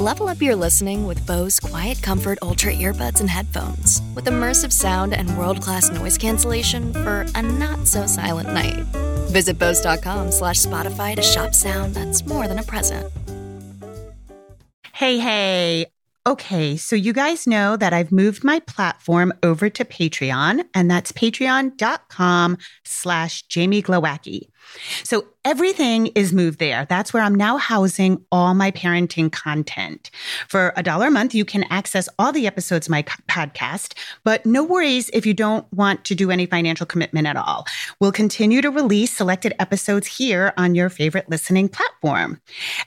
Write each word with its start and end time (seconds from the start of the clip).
Level 0.00 0.30
up 0.30 0.40
your 0.40 0.56
listening 0.56 1.06
with 1.06 1.26
Bose 1.26 1.60
QuietComfort 1.60 2.38
Ultra 2.40 2.72
earbuds 2.72 3.20
and 3.20 3.28
headphones 3.28 4.00
with 4.14 4.24
immersive 4.24 4.72
sound 4.72 5.12
and 5.12 5.36
world-class 5.36 5.90
noise 5.90 6.16
cancellation 6.16 6.94
for 6.94 7.26
a 7.34 7.42
not-so-silent 7.42 8.50
night. 8.50 8.78
Visit 9.28 9.58
Bose.com 9.58 10.32
slash 10.32 10.56
Spotify 10.56 11.16
to 11.16 11.22
shop 11.22 11.52
sound 11.52 11.92
that's 11.92 12.24
more 12.24 12.48
than 12.48 12.58
a 12.58 12.62
present. 12.62 13.12
Hey, 14.94 15.18
hey. 15.18 15.84
Okay, 16.26 16.78
so 16.78 16.96
you 16.96 17.12
guys 17.12 17.46
know 17.46 17.76
that 17.76 17.92
I've 17.92 18.10
moved 18.10 18.42
my 18.42 18.60
platform 18.60 19.34
over 19.42 19.68
to 19.68 19.84
Patreon, 19.84 20.64
and 20.72 20.90
that's 20.90 21.12
patreon.com 21.12 22.56
slash 22.86 23.42
Jamie. 23.48 23.82
So 25.04 25.26
everything 25.44 26.08
is 26.08 26.32
moved 26.32 26.58
there. 26.58 26.86
That's 26.88 27.12
where 27.12 27.22
I'm 27.22 27.34
now 27.34 27.56
housing 27.56 28.24
all 28.30 28.54
my 28.54 28.70
parenting 28.70 29.32
content. 29.32 30.10
For 30.48 30.72
a 30.76 30.82
dollar 30.82 31.08
a 31.08 31.10
month, 31.10 31.34
you 31.34 31.44
can 31.44 31.64
access 31.64 32.08
all 32.18 32.32
the 32.32 32.46
episodes 32.46 32.86
of 32.86 32.90
my 32.90 33.02
podcast, 33.02 33.94
but 34.24 34.44
no 34.44 34.62
worries 34.62 35.10
if 35.12 35.24
you 35.24 35.34
don't 35.34 35.70
want 35.72 36.04
to 36.04 36.14
do 36.14 36.30
any 36.30 36.46
financial 36.46 36.86
commitment 36.86 37.26
at 37.26 37.36
all. 37.36 37.66
We'll 38.00 38.12
continue 38.12 38.60
to 38.60 38.70
release 38.70 39.16
selected 39.16 39.54
episodes 39.58 40.06
here 40.06 40.52
on 40.56 40.74
your 40.74 40.88
favorite 40.88 41.28
listening 41.28 41.68
platform. 41.68 42.40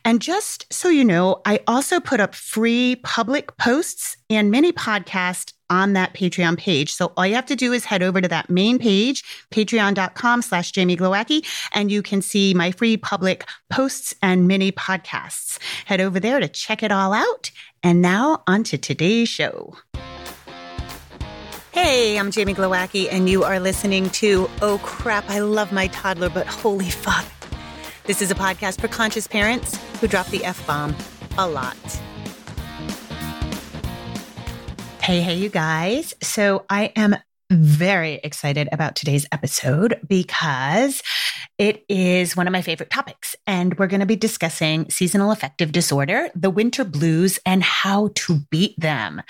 And 0.06 0.22
just 0.22 0.72
so 0.72 0.90
you 0.90 1.04
know, 1.04 1.42
I 1.46 1.60
also 1.68 2.00
put 2.00 2.20
up 2.20 2.36
free 2.36 2.98
public 3.04 3.58
posts 3.58 4.18
and 4.30 4.52
mini 4.52 4.72
podcasts 4.72 5.53
on 5.70 5.94
that 5.94 6.14
Patreon 6.14 6.58
page. 6.58 6.94
So 6.94 7.14
all 7.18 7.26
you 7.26 7.36
have 7.36 7.46
to 7.48 7.56
do 7.56 7.74
is 7.74 7.86
head 7.86 8.04
over 8.04 8.22
to 8.22 8.28
that 8.28 8.50
main 8.50 8.80
page, 8.80 9.24
patreon.com 9.52 10.42
slash 10.42 10.72
Jamie 10.72 10.98
Glowacki, 10.98 11.46
and 11.74 11.92
you 11.92 12.02
can 12.02 12.22
see 12.22 12.54
my 12.54 12.72
free 12.72 12.98
public 12.98 13.46
posts 13.70 14.14
and 14.22 14.48
mini 14.48 14.72
podcasts. 14.72 15.60
Head 15.86 16.02
over 16.02 16.20
there 16.20 16.40
to 16.40 16.48
check 16.48 16.84
it 16.84 16.92
all 16.92 17.14
out. 17.14 17.52
And 17.82 18.02
now 18.02 18.44
on 18.48 18.64
to 18.66 18.78
today's 18.78 19.30
show. 19.30 19.76
Hey, 21.72 22.20
I'm 22.20 22.30
Jamie 22.30 22.54
Glowacki, 22.54 23.08
and 23.12 23.28
you 23.28 23.44
are 23.44 23.60
listening 23.60 24.10
to 24.12 24.48
Oh 24.62 24.80
Crap, 24.84 25.28
I 25.30 25.40
Love 25.40 25.72
My 25.72 25.88
Toddler, 25.88 26.30
but 26.30 26.46
Holy 26.46 26.90
Fuck. 26.90 27.26
This 28.06 28.22
is 28.22 28.30
a 28.30 28.36
podcast 28.36 28.80
for 28.80 28.88
conscious 28.88 29.28
parents 29.28 29.78
who 30.00 30.08
drop 30.08 30.28
the 30.28 30.46
F 30.46 30.66
bomb 30.68 30.96
a 31.38 31.48
lot. 31.48 31.76
Hey, 35.04 35.20
hey, 35.20 35.36
you 35.36 35.50
guys. 35.50 36.14
So 36.24 36.64
I 36.70 36.94
am 36.96 37.18
very 37.52 38.22
excited 38.24 38.70
about 38.72 38.96
today's 38.96 39.26
episode 39.34 40.00
because 40.08 41.04
it 41.58 41.84
is 41.90 42.38
one 42.38 42.48
of 42.48 42.54
my 42.54 42.62
favorite 42.62 42.90
topics. 42.90 43.36
And 43.46 43.78
we're 43.78 43.88
going 43.88 44.00
to 44.00 44.06
be 44.06 44.16
discussing 44.16 44.90
seasonal 44.90 45.32
affective 45.32 45.74
disorder, 45.74 46.30
the 46.36 46.50
winter 46.50 46.86
blues, 46.86 47.38
and 47.46 47.62
how 47.62 48.12
to 48.16 48.40
beat 48.50 48.80
them. 48.80 49.22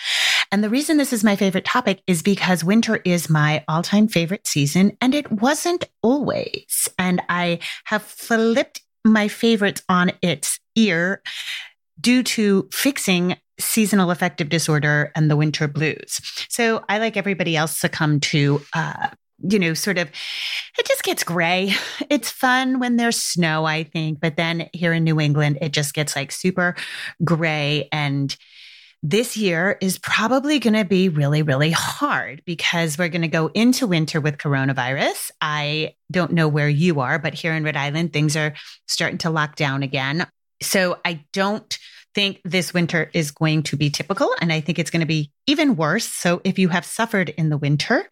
And 0.51 0.63
the 0.63 0.69
reason 0.69 0.97
this 0.97 1.11
is 1.11 1.23
my 1.23 1.35
favorite 1.35 1.65
topic 1.65 2.03
is 2.05 2.21
because 2.21 2.63
winter 2.63 2.97
is 2.97 3.27
my 3.27 3.65
all 3.67 3.81
time 3.81 4.07
favorite 4.07 4.45
season, 4.45 4.95
and 5.01 5.15
it 5.15 5.31
wasn't 5.31 5.85
always. 6.03 6.87
And 6.99 7.19
I 7.29 7.57
have 7.85 8.03
flipped 8.03 8.83
my 9.03 9.27
favorites 9.27 9.81
on 9.89 10.11
its 10.21 10.59
ear 10.75 11.23
due 11.99 12.23
to 12.23 12.67
fixing 12.71 13.37
seasonal 13.59 14.11
affective 14.11 14.49
disorder 14.49 15.11
and 15.15 15.29
the 15.29 15.35
winter 15.35 15.67
blues. 15.67 16.19
So 16.49 16.83
I, 16.89 16.97
like 16.97 17.17
everybody 17.17 17.55
else, 17.55 17.77
succumb 17.79 18.19
to, 18.21 18.61
uh, 18.73 19.09
you 19.39 19.59
know, 19.59 19.73
sort 19.73 19.97
of, 19.97 20.09
it 20.77 20.85
just 20.85 21.03
gets 21.03 21.23
gray. 21.23 21.73
It's 22.09 22.29
fun 22.29 22.79
when 22.79 22.97
there's 22.97 23.19
snow, 23.19 23.65
I 23.65 23.83
think. 23.83 24.19
But 24.19 24.37
then 24.37 24.69
here 24.73 24.93
in 24.93 25.03
New 25.03 25.19
England, 25.19 25.57
it 25.61 25.71
just 25.71 25.93
gets 25.93 26.15
like 26.15 26.31
super 26.31 26.75
gray. 27.23 27.87
And 27.91 28.35
this 29.01 29.35
year 29.35 29.77
is 29.81 29.99
probably 29.99 30.59
going 30.59 30.75
to 30.75 30.85
be 30.85 31.09
really, 31.09 31.41
really 31.41 31.71
hard 31.71 32.41
because 32.45 32.97
we're 32.97 33.09
going 33.09 33.23
to 33.23 33.27
go 33.27 33.47
into 33.53 33.85
winter 33.85 34.21
with 34.21 34.37
coronavirus. 34.37 35.31
I 35.41 35.95
don't 36.09 36.31
know 36.31 36.47
where 36.47 36.69
you 36.69 37.01
are, 37.01 37.19
but 37.19 37.33
here 37.33 37.53
in 37.53 37.63
Rhode 37.63 37.75
Island, 37.75 38.13
things 38.13 38.37
are 38.37 38.53
starting 38.87 39.17
to 39.19 39.29
lock 39.29 39.55
down 39.55 39.83
again. 39.83 40.25
So 40.63 40.99
I 41.05 41.25
don't 41.33 41.77
think 42.15 42.41
this 42.43 42.73
winter 42.73 43.09
is 43.13 43.31
going 43.31 43.63
to 43.63 43.75
be 43.75 43.89
typical. 43.89 44.33
And 44.39 44.53
I 44.53 44.61
think 44.61 44.79
it's 44.79 44.91
going 44.91 45.01
to 45.01 45.05
be 45.05 45.31
even 45.47 45.75
worse. 45.75 46.05
So 46.05 46.41
if 46.43 46.59
you 46.59 46.69
have 46.69 46.85
suffered 46.85 47.29
in 47.29 47.49
the 47.49 47.57
winter, 47.57 48.07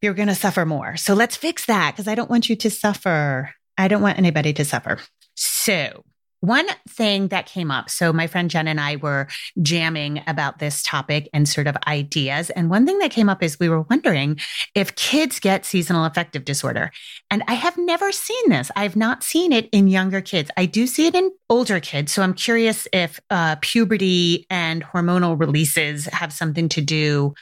you're 0.00 0.14
going 0.14 0.28
to 0.28 0.34
suffer 0.34 0.64
more. 0.64 0.96
So 0.96 1.14
let's 1.14 1.36
fix 1.36 1.66
that 1.66 1.92
because 1.92 2.06
I 2.06 2.14
don't 2.14 2.30
want 2.30 2.48
you 2.48 2.56
to 2.56 2.70
suffer. 2.70 3.50
I 3.76 3.88
don't 3.88 4.02
want 4.02 4.18
anybody 4.18 4.52
to 4.54 4.64
suffer. 4.64 4.98
So 5.34 6.04
one 6.40 6.66
thing 6.88 7.28
that 7.28 7.46
came 7.46 7.70
up, 7.70 7.90
so 7.90 8.12
my 8.12 8.26
friend 8.26 8.50
Jen 8.50 8.68
and 8.68 8.80
I 8.80 8.96
were 8.96 9.28
jamming 9.62 10.22
about 10.26 10.58
this 10.58 10.82
topic 10.82 11.28
and 11.32 11.48
sort 11.48 11.66
of 11.66 11.76
ideas. 11.86 12.50
And 12.50 12.70
one 12.70 12.86
thing 12.86 12.98
that 12.98 13.10
came 13.10 13.28
up 13.28 13.42
is 13.42 13.58
we 13.58 13.68
were 13.68 13.82
wondering 13.82 14.38
if 14.74 14.94
kids 14.94 15.40
get 15.40 15.64
seasonal 15.64 16.04
affective 16.04 16.44
disorder. 16.44 16.92
And 17.30 17.42
I 17.48 17.54
have 17.54 17.76
never 17.78 18.12
seen 18.12 18.50
this. 18.50 18.70
I've 18.76 18.96
not 18.96 19.22
seen 19.22 19.52
it 19.52 19.68
in 19.72 19.88
younger 19.88 20.20
kids. 20.20 20.50
I 20.56 20.66
do 20.66 20.86
see 20.86 21.06
it 21.06 21.14
in 21.14 21.30
older 21.48 21.80
kids. 21.80 22.12
So 22.12 22.22
I'm 22.22 22.34
curious 22.34 22.86
if 22.92 23.18
uh, 23.30 23.56
puberty 23.60 24.46
and 24.50 24.84
hormonal 24.84 25.38
releases 25.38 26.06
have 26.06 26.32
something 26.32 26.68
to 26.70 26.80
do 26.80 27.34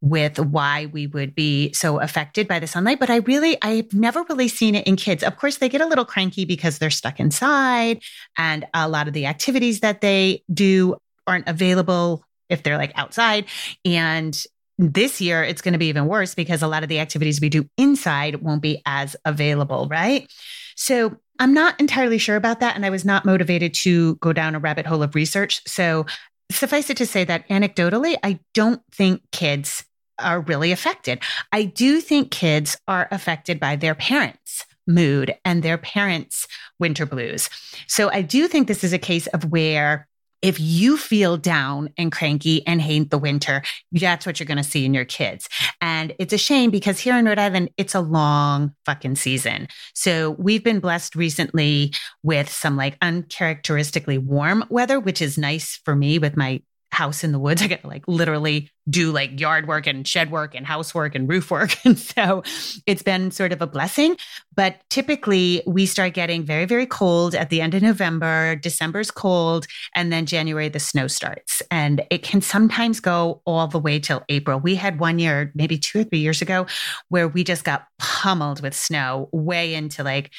with 0.00 0.38
why 0.38 0.86
we 0.86 1.06
would 1.06 1.34
be 1.34 1.72
so 1.72 2.00
affected 2.00 2.46
by 2.46 2.58
the 2.58 2.66
sunlight. 2.66 3.00
But 3.00 3.10
I 3.10 3.16
really, 3.16 3.56
I've 3.62 3.92
never 3.92 4.22
really 4.24 4.48
seen 4.48 4.74
it 4.74 4.86
in 4.86 4.96
kids. 4.96 5.22
Of 5.22 5.36
course, 5.36 5.58
they 5.58 5.68
get 5.68 5.80
a 5.80 5.86
little 5.86 6.04
cranky 6.04 6.44
because 6.44 6.78
they're 6.78 6.90
stuck 6.90 7.18
inside 7.18 8.02
and 8.36 8.66
a 8.74 8.88
lot 8.88 9.08
of 9.08 9.14
the 9.14 9.26
activities 9.26 9.80
that 9.80 10.00
they 10.00 10.42
do 10.52 10.96
aren't 11.26 11.48
available 11.48 12.24
if 12.48 12.62
they're 12.62 12.76
like 12.76 12.92
outside. 12.94 13.46
And 13.84 14.40
this 14.78 15.20
year, 15.20 15.42
it's 15.42 15.62
going 15.62 15.72
to 15.72 15.78
be 15.78 15.86
even 15.86 16.06
worse 16.06 16.34
because 16.34 16.62
a 16.62 16.68
lot 16.68 16.82
of 16.82 16.88
the 16.88 17.00
activities 17.00 17.40
we 17.40 17.48
do 17.48 17.68
inside 17.78 18.42
won't 18.42 18.62
be 18.62 18.82
as 18.84 19.16
available, 19.24 19.88
right? 19.90 20.30
So 20.76 21.16
I'm 21.38 21.54
not 21.54 21.80
entirely 21.80 22.18
sure 22.18 22.36
about 22.36 22.60
that. 22.60 22.76
And 22.76 22.84
I 22.84 22.90
was 22.90 23.04
not 23.04 23.24
motivated 23.24 23.74
to 23.74 24.16
go 24.16 24.32
down 24.32 24.54
a 24.54 24.58
rabbit 24.58 24.86
hole 24.86 25.02
of 25.02 25.14
research. 25.14 25.62
So 25.66 26.06
suffice 26.50 26.90
it 26.90 26.96
to 26.98 27.06
say 27.06 27.24
that 27.24 27.48
anecdotally, 27.48 28.16
I 28.22 28.40
don't 28.54 28.82
think 28.92 29.22
kids 29.32 29.84
are 30.18 30.40
really 30.40 30.72
affected. 30.72 31.20
I 31.52 31.64
do 31.64 32.00
think 32.00 32.30
kids 32.30 32.76
are 32.88 33.08
affected 33.10 33.60
by 33.60 33.76
their 33.76 33.94
parents' 33.94 34.64
mood 34.86 35.34
and 35.44 35.62
their 35.62 35.78
parents' 35.78 36.46
winter 36.78 37.04
blues. 37.06 37.50
So 37.86 38.10
I 38.10 38.22
do 38.22 38.48
think 38.48 38.68
this 38.68 38.84
is 38.84 38.92
a 38.92 38.98
case 38.98 39.26
of 39.28 39.50
where 39.50 40.08
if 40.46 40.60
you 40.60 40.96
feel 40.96 41.36
down 41.36 41.92
and 41.98 42.12
cranky 42.12 42.64
and 42.68 42.80
hate 42.80 43.10
the 43.10 43.18
winter, 43.18 43.62
that's 43.90 44.24
what 44.24 44.38
you're 44.38 44.46
going 44.46 44.56
to 44.56 44.62
see 44.62 44.84
in 44.84 44.94
your 44.94 45.04
kids. 45.04 45.48
And 45.80 46.14
it's 46.20 46.32
a 46.32 46.38
shame 46.38 46.70
because 46.70 47.00
here 47.00 47.16
in 47.16 47.24
Rhode 47.24 47.40
Island, 47.40 47.70
it's 47.76 47.96
a 47.96 48.00
long 48.00 48.72
fucking 48.84 49.16
season. 49.16 49.66
So 49.92 50.36
we've 50.38 50.62
been 50.62 50.78
blessed 50.78 51.16
recently 51.16 51.92
with 52.22 52.48
some 52.48 52.76
like 52.76 52.96
uncharacteristically 53.02 54.18
warm 54.18 54.64
weather, 54.70 55.00
which 55.00 55.20
is 55.20 55.36
nice 55.36 55.80
for 55.84 55.96
me 55.96 56.20
with 56.20 56.36
my 56.36 56.62
house 56.92 57.24
in 57.24 57.32
the 57.32 57.38
woods. 57.38 57.62
I 57.66 57.66
get 57.66 57.82
to 57.82 57.88
like 57.88 58.06
literally 58.06 58.70
do 58.88 59.10
like 59.10 59.40
yard 59.40 59.66
work 59.66 59.86
and 59.86 60.06
shed 60.06 60.30
work 60.30 60.54
and 60.54 60.64
housework 60.64 61.14
and 61.14 61.28
roof 61.28 61.50
work. 61.50 61.74
And 61.84 61.98
so 61.98 62.42
it's 62.84 63.02
been 63.02 63.30
sort 63.30 63.52
of 63.52 63.62
a 63.62 63.66
blessing. 63.66 64.16
But 64.54 64.80
typically 64.90 65.62
we 65.66 65.86
start 65.86 66.14
getting 66.14 66.42
very, 66.42 66.64
very 66.64 66.86
cold 66.86 67.34
at 67.34 67.48
the 67.48 67.60
end 67.60 67.74
of 67.74 67.82
November. 67.82 68.56
December's 68.56 69.10
cold. 69.10 69.66
And 69.94 70.12
then 70.12 70.26
January, 70.26 70.68
the 70.68 70.80
snow 70.80 71.06
starts. 71.06 71.62
And 71.70 72.04
it 72.10 72.22
can 72.24 72.40
sometimes 72.40 72.98
go 72.98 73.40
all 73.44 73.68
the 73.68 73.78
way 73.78 74.00
till 74.00 74.24
April. 74.28 74.58
We 74.58 74.74
had 74.74 74.98
one 74.98 75.18
year, 75.20 75.52
maybe 75.54 75.78
two 75.78 76.00
or 76.00 76.04
three 76.04 76.18
years 76.18 76.42
ago, 76.42 76.66
where 77.08 77.28
we 77.28 77.44
just 77.44 77.64
got 77.64 77.86
pummeled 77.98 78.62
with 78.62 78.74
snow 78.74 79.28
way 79.32 79.74
into 79.74 80.02
like 80.02 80.32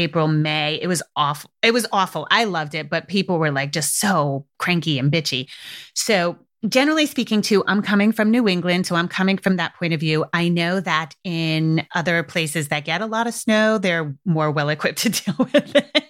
April, 0.00 0.28
May. 0.28 0.78
It 0.80 0.86
was 0.86 1.02
awful. 1.16 1.50
It 1.62 1.72
was 1.72 1.86
awful. 1.92 2.26
I 2.30 2.44
loved 2.44 2.74
it, 2.74 2.90
but 2.90 3.08
people 3.08 3.38
were 3.38 3.50
like 3.50 3.72
just 3.72 4.00
so 4.00 4.46
cranky 4.58 4.98
and 4.98 5.12
bitchy. 5.12 5.48
So, 5.94 6.38
generally 6.68 7.06
speaking, 7.06 7.42
too, 7.42 7.62
I'm 7.66 7.82
coming 7.82 8.12
from 8.12 8.30
New 8.30 8.48
England. 8.48 8.86
So, 8.86 8.96
I'm 8.96 9.08
coming 9.08 9.38
from 9.38 9.56
that 9.56 9.74
point 9.76 9.92
of 9.92 10.00
view. 10.00 10.24
I 10.32 10.48
know 10.48 10.80
that 10.80 11.14
in 11.24 11.86
other 11.94 12.22
places 12.22 12.68
that 12.68 12.84
get 12.84 13.02
a 13.02 13.06
lot 13.06 13.26
of 13.26 13.34
snow, 13.34 13.78
they're 13.78 14.14
more 14.24 14.50
well 14.50 14.68
equipped 14.68 14.98
to 15.02 15.10
deal 15.10 15.36
with 15.38 15.72
this. 15.72 16.09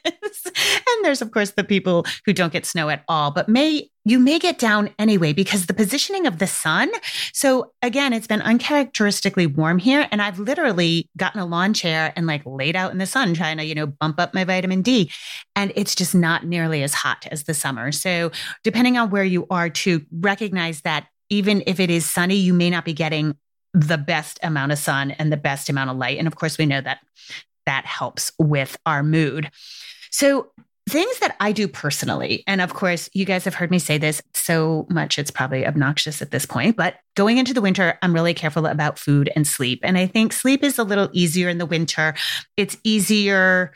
There's, 1.02 1.22
of 1.22 1.30
course, 1.30 1.52
the 1.52 1.64
people 1.64 2.04
who 2.24 2.32
don't 2.32 2.52
get 2.52 2.66
snow 2.66 2.88
at 2.88 3.04
all, 3.08 3.30
but 3.30 3.48
may 3.48 3.90
you 4.04 4.18
may 4.18 4.38
get 4.38 4.58
down 4.58 4.90
anyway 4.98 5.32
because 5.32 5.66
the 5.66 5.74
positioning 5.74 6.26
of 6.26 6.38
the 6.38 6.46
sun. 6.46 6.90
So 7.32 7.72
again, 7.82 8.12
it's 8.12 8.26
been 8.26 8.40
uncharacteristically 8.40 9.46
warm 9.46 9.78
here. 9.78 10.08
And 10.10 10.22
I've 10.22 10.38
literally 10.38 11.10
gotten 11.18 11.40
a 11.40 11.46
lawn 11.46 11.74
chair 11.74 12.12
and 12.16 12.26
like 12.26 12.42
laid 12.46 12.76
out 12.76 12.92
in 12.92 12.98
the 12.98 13.06
sun 13.06 13.34
trying 13.34 13.58
to, 13.58 13.64
you 13.64 13.74
know, 13.74 13.86
bump 13.86 14.18
up 14.18 14.32
my 14.32 14.44
vitamin 14.44 14.80
D. 14.80 15.10
And 15.54 15.70
it's 15.76 15.94
just 15.94 16.14
not 16.14 16.46
nearly 16.46 16.82
as 16.82 16.94
hot 16.94 17.26
as 17.30 17.44
the 17.44 17.52
summer. 17.52 17.92
So 17.92 18.30
depending 18.64 18.96
on 18.96 19.10
where 19.10 19.24
you 19.24 19.46
are 19.50 19.68
to 19.68 20.04
recognize 20.10 20.80
that 20.80 21.06
even 21.28 21.62
if 21.66 21.78
it 21.78 21.90
is 21.90 22.08
sunny, 22.08 22.36
you 22.36 22.54
may 22.54 22.70
not 22.70 22.84
be 22.84 22.94
getting 22.94 23.36
the 23.74 23.98
best 23.98 24.40
amount 24.42 24.72
of 24.72 24.78
sun 24.78 25.12
and 25.12 25.30
the 25.30 25.36
best 25.36 25.68
amount 25.68 25.90
of 25.90 25.96
light. 25.96 26.18
And 26.18 26.26
of 26.26 26.36
course, 26.36 26.58
we 26.58 26.66
know 26.66 26.80
that 26.80 27.00
that 27.66 27.84
helps 27.86 28.32
with 28.38 28.76
our 28.86 29.02
mood. 29.02 29.50
So 30.10 30.50
things 30.88 31.18
that 31.20 31.36
I 31.40 31.52
do 31.52 31.68
personally, 31.68 32.42
and 32.46 32.60
of 32.60 32.74
course, 32.74 33.08
you 33.12 33.24
guys 33.24 33.44
have 33.44 33.54
heard 33.54 33.70
me 33.70 33.78
say 33.78 33.98
this 33.98 34.22
so 34.34 34.86
much, 34.90 35.18
it's 35.18 35.30
probably 35.30 35.66
obnoxious 35.66 36.22
at 36.22 36.30
this 36.30 36.46
point, 36.46 36.76
but 36.76 36.96
going 37.14 37.38
into 37.38 37.54
the 37.54 37.60
winter, 37.60 37.98
I'm 38.02 38.14
really 38.14 38.34
careful 38.34 38.66
about 38.66 38.98
food 38.98 39.30
and 39.36 39.46
sleep. 39.46 39.80
And 39.82 39.96
I 39.96 40.06
think 40.06 40.32
sleep 40.32 40.64
is 40.64 40.78
a 40.78 40.84
little 40.84 41.08
easier 41.12 41.48
in 41.48 41.58
the 41.58 41.66
winter. 41.66 42.14
It's 42.56 42.76
easier 42.82 43.72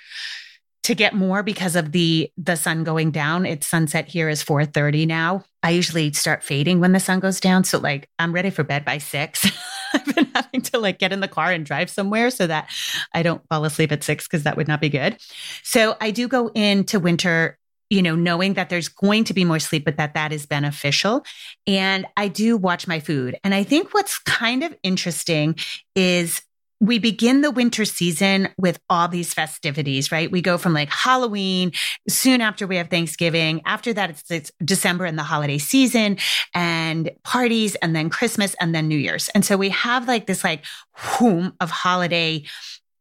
to 0.85 0.95
get 0.95 1.15
more 1.15 1.43
because 1.43 1.77
of 1.77 1.93
the 1.93 2.31
the 2.37 2.56
sun 2.56 2.85
going 2.85 3.11
down. 3.11 3.47
It's 3.47 3.67
sunset 3.67 4.06
here 4.06 4.29
is 4.29 4.43
4:30 4.43 5.06
now. 5.06 5.45
I 5.62 5.71
usually 5.71 6.12
start 6.12 6.45
fading 6.45 6.81
when 6.81 6.93
the 6.93 7.01
sun 7.01 7.21
goes 7.21 7.41
down, 7.41 7.65
so 7.65 7.79
like 7.79 8.09
I'm 8.19 8.33
ready 8.33 8.51
for 8.51 8.65
bed 8.65 8.85
by 8.85 8.99
6. 8.99 9.47
I've 10.06 10.14
been 10.14 10.31
having 10.35 10.62
to 10.62 10.79
like 10.79 10.99
get 10.99 11.12
in 11.12 11.20
the 11.20 11.29
car 11.29 11.50
and 11.50 11.64
drive 11.64 11.91
somewhere 11.91 12.31
so 12.31 12.46
that 12.46 12.70
I 13.12 13.23
don't 13.23 13.46
fall 13.49 13.64
asleep 13.64 13.93
at 13.93 14.05
6 14.05 14.26
because 14.26 14.43
that 14.43 14.56
would 14.56 14.69
not 14.69 14.81
be 14.81 14.88
good. 14.88 15.17
So 15.62 15.96
I 16.00 16.11
do 16.11 16.29
go 16.29 16.49
into 16.49 17.00
winter 17.00 17.58
you 17.91 18.02
know, 18.02 18.17
knowing 18.17 18.55
that 18.55 18.70
there's 18.70 18.88
going 18.88 19.25
to 19.25 19.35
be 19.35 19.44
more 19.44 19.58
sleep, 19.58 19.85
but 19.85 19.99
that 19.99 20.14
that 20.14 20.32
is 20.32 20.46
beneficial. 20.46 21.25
And 21.67 22.06
I 22.17 22.29
do 22.29 22.56
watch 22.56 22.88
my 22.88 22.99
food. 22.99 23.38
And 23.44 23.55
I 23.55 23.62
think 23.62 23.93
what's 23.93 24.19
kind 24.19 24.64
of 24.64 24.75
interesting 24.82 25.56
is 25.94 26.43
we 26.85 26.99
begin 26.99 27.41
the 27.41 27.51
winter 27.51 27.85
season 27.85 28.49
with 28.59 28.79
all 28.91 29.09
these 29.09 29.33
festivities, 29.33 30.13
right? 30.13 30.31
We 30.31 30.43
go 30.43 30.59
from 30.59 30.75
like 30.75 30.91
Halloween, 30.91 31.73
soon 32.09 32.43
after 32.43 32.67
we 32.67 32.77
have 32.77 32.89
Thanksgiving. 32.89 33.63
After 33.65 33.93
that, 33.95 34.11
it's, 34.11 34.31
it's, 34.31 34.53
December 34.63 35.05
and 35.05 35.19
the 35.19 35.23
holiday 35.23 35.59
season 35.59 36.19
and 36.53 37.11
parties 37.23 37.75
and 37.77 37.97
then 37.97 38.11
Christmas 38.11 38.55
and 38.61 38.75
then 38.75 38.89
New 38.89 38.99
Year's. 38.99 39.29
And 39.31 39.45
so 39.45 39.57
we 39.57 39.71
have 39.71 40.07
like 40.07 40.27
this 40.27 40.45
like 40.45 40.65
whom 40.93 41.55
of 41.61 41.71
holiday 41.71 42.45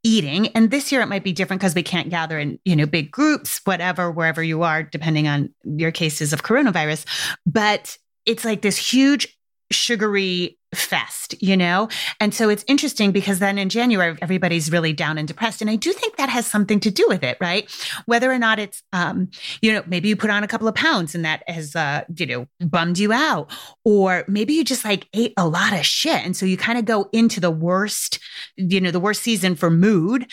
eating. 0.03 0.47
And 0.49 0.71
this 0.71 0.91
year 0.91 1.01
it 1.01 1.07
might 1.07 1.23
be 1.23 1.33
different 1.33 1.61
because 1.61 1.75
we 1.75 1.83
can't 1.83 2.09
gather 2.09 2.39
in, 2.39 2.59
you 2.63 2.75
know, 2.75 2.85
big 2.85 3.11
groups, 3.11 3.59
whatever, 3.65 4.11
wherever 4.11 4.43
you 4.43 4.63
are, 4.63 4.83
depending 4.83 5.27
on 5.27 5.53
your 5.63 5.91
cases 5.91 6.31
of 6.31 6.43
coronavirus. 6.43 7.05
But 7.45 7.97
it's 8.25 8.45
like 8.45 8.61
this 8.61 8.77
huge 8.77 9.37
sugary 9.71 10.57
fest, 10.73 11.35
you 11.41 11.55
know? 11.55 11.87
And 12.19 12.33
so 12.33 12.49
it's 12.49 12.63
interesting 12.67 13.11
because 13.11 13.39
then 13.39 13.57
in 13.57 13.69
January, 13.69 14.17
everybody's 14.21 14.71
really 14.71 14.93
down 14.93 15.17
and 15.17 15.27
depressed. 15.27 15.61
And 15.61 15.69
I 15.69 15.75
do 15.75 15.93
think 15.93 16.17
that 16.17 16.29
has 16.29 16.47
something 16.47 16.79
to 16.81 16.91
do 16.91 17.05
with 17.07 17.23
it, 17.23 17.37
right? 17.39 17.69
Whether 18.05 18.31
or 18.31 18.39
not 18.39 18.59
it's, 18.59 18.83
um, 18.91 19.29
you 19.61 19.73
know, 19.73 19.83
maybe 19.87 20.09
you 20.09 20.15
put 20.15 20.29
on 20.29 20.43
a 20.43 20.47
couple 20.47 20.67
of 20.67 20.75
pounds 20.75 21.15
and 21.15 21.25
that 21.25 21.43
has, 21.47 21.75
uh, 21.75 22.03
you 22.15 22.25
know, 22.25 22.47
bummed 22.59 22.97
you 22.97 23.13
out. 23.13 23.51
Or 23.83 24.25
maybe 24.27 24.53
you 24.53 24.63
just 24.63 24.85
like 24.85 25.07
ate 25.13 25.33
a 25.37 25.47
lot 25.47 25.73
of 25.73 25.85
shit. 25.85 26.25
And 26.25 26.35
so 26.35 26.45
you 26.45 26.57
kind 26.57 26.79
of 26.79 26.85
go 26.85 27.09
into 27.13 27.39
the 27.39 27.51
worst, 27.51 28.19
you 28.57 28.81
know, 28.81 28.91
the 28.91 28.99
worst 28.99 29.21
season 29.21 29.55
for 29.55 29.69
mood 29.69 30.27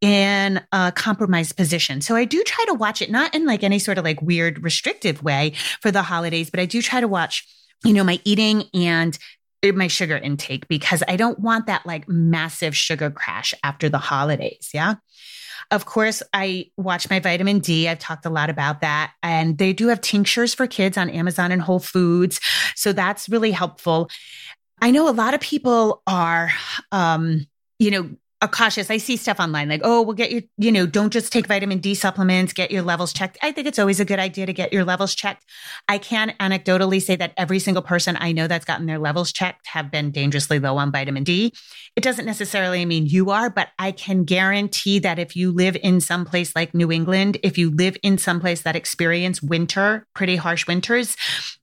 in 0.00 0.60
a 0.72 0.92
compromised 0.94 1.56
position. 1.56 2.00
So 2.00 2.16
I 2.16 2.24
do 2.24 2.42
try 2.42 2.64
to 2.66 2.74
watch 2.74 3.00
it, 3.00 3.10
not 3.10 3.34
in 3.34 3.46
like 3.46 3.62
any 3.62 3.78
sort 3.78 3.98
of 3.98 4.04
like 4.04 4.20
weird 4.20 4.62
restrictive 4.64 5.22
way 5.22 5.52
for 5.80 5.92
the 5.92 6.02
holidays, 6.02 6.50
but 6.50 6.58
I 6.58 6.66
do 6.66 6.82
try 6.82 7.00
to 7.00 7.06
watch 7.06 7.46
you 7.84 7.92
know, 7.92 8.04
my 8.04 8.20
eating 8.24 8.64
and 8.74 9.18
my 9.74 9.86
sugar 9.86 10.16
intake 10.16 10.66
because 10.66 11.04
I 11.06 11.16
don't 11.16 11.38
want 11.38 11.66
that 11.66 11.86
like 11.86 12.08
massive 12.08 12.76
sugar 12.76 13.10
crash 13.10 13.54
after 13.62 13.88
the 13.88 13.98
holidays. 13.98 14.70
Yeah. 14.74 14.94
Of 15.70 15.86
course, 15.86 16.22
I 16.32 16.70
watch 16.76 17.08
my 17.08 17.20
vitamin 17.20 17.60
D. 17.60 17.88
I've 17.88 18.00
talked 18.00 18.26
a 18.26 18.30
lot 18.30 18.50
about 18.50 18.80
that. 18.80 19.12
And 19.22 19.58
they 19.58 19.72
do 19.72 19.86
have 19.88 20.00
tinctures 20.00 20.52
for 20.52 20.66
kids 20.66 20.98
on 20.98 21.08
Amazon 21.08 21.52
and 21.52 21.62
Whole 21.62 21.78
Foods. 21.78 22.40
So 22.74 22.92
that's 22.92 23.28
really 23.28 23.52
helpful. 23.52 24.10
I 24.80 24.90
know 24.90 25.08
a 25.08 25.10
lot 25.14 25.34
of 25.34 25.40
people 25.40 26.02
are, 26.06 26.50
um, 26.90 27.46
you 27.78 27.92
know, 27.92 28.10
cautious. 28.48 28.90
I 28.90 28.96
see 28.96 29.16
stuff 29.16 29.38
online 29.38 29.68
like, 29.68 29.82
oh, 29.84 30.02
we'll 30.02 30.14
get 30.14 30.32
your, 30.32 30.42
you 30.58 30.72
know, 30.72 30.86
don't 30.86 31.12
just 31.12 31.32
take 31.32 31.46
vitamin 31.46 31.78
D 31.78 31.94
supplements, 31.94 32.52
get 32.52 32.70
your 32.70 32.82
levels 32.82 33.12
checked. 33.12 33.38
I 33.42 33.52
think 33.52 33.66
it's 33.66 33.78
always 33.78 34.00
a 34.00 34.04
good 34.04 34.18
idea 34.18 34.46
to 34.46 34.52
get 34.52 34.72
your 34.72 34.84
levels 34.84 35.14
checked. 35.14 35.44
I 35.88 35.98
can 35.98 36.34
anecdotally 36.40 37.00
say 37.00 37.16
that 37.16 37.34
every 37.36 37.58
single 37.58 37.82
person 37.82 38.16
I 38.18 38.32
know 38.32 38.48
that's 38.48 38.64
gotten 38.64 38.86
their 38.86 38.98
levels 38.98 39.32
checked 39.32 39.66
have 39.68 39.90
been 39.90 40.10
dangerously 40.10 40.58
low 40.58 40.76
on 40.76 40.90
vitamin 40.92 41.24
D. 41.24 41.52
It 41.96 42.02
doesn't 42.02 42.26
necessarily 42.26 42.84
mean 42.84 43.06
you 43.06 43.30
are, 43.30 43.50
but 43.50 43.68
I 43.78 43.92
can 43.92 44.24
guarantee 44.24 44.98
that 45.00 45.18
if 45.18 45.36
you 45.36 45.52
live 45.52 45.76
in 45.82 46.00
some 46.00 46.24
place 46.24 46.54
like 46.56 46.74
New 46.74 46.90
England, 46.90 47.38
if 47.42 47.58
you 47.58 47.70
live 47.70 47.96
in 48.02 48.18
some 48.18 48.40
place 48.40 48.62
that 48.62 48.76
experience 48.76 49.42
winter, 49.42 50.06
pretty 50.14 50.36
harsh 50.36 50.66
winters, 50.66 51.16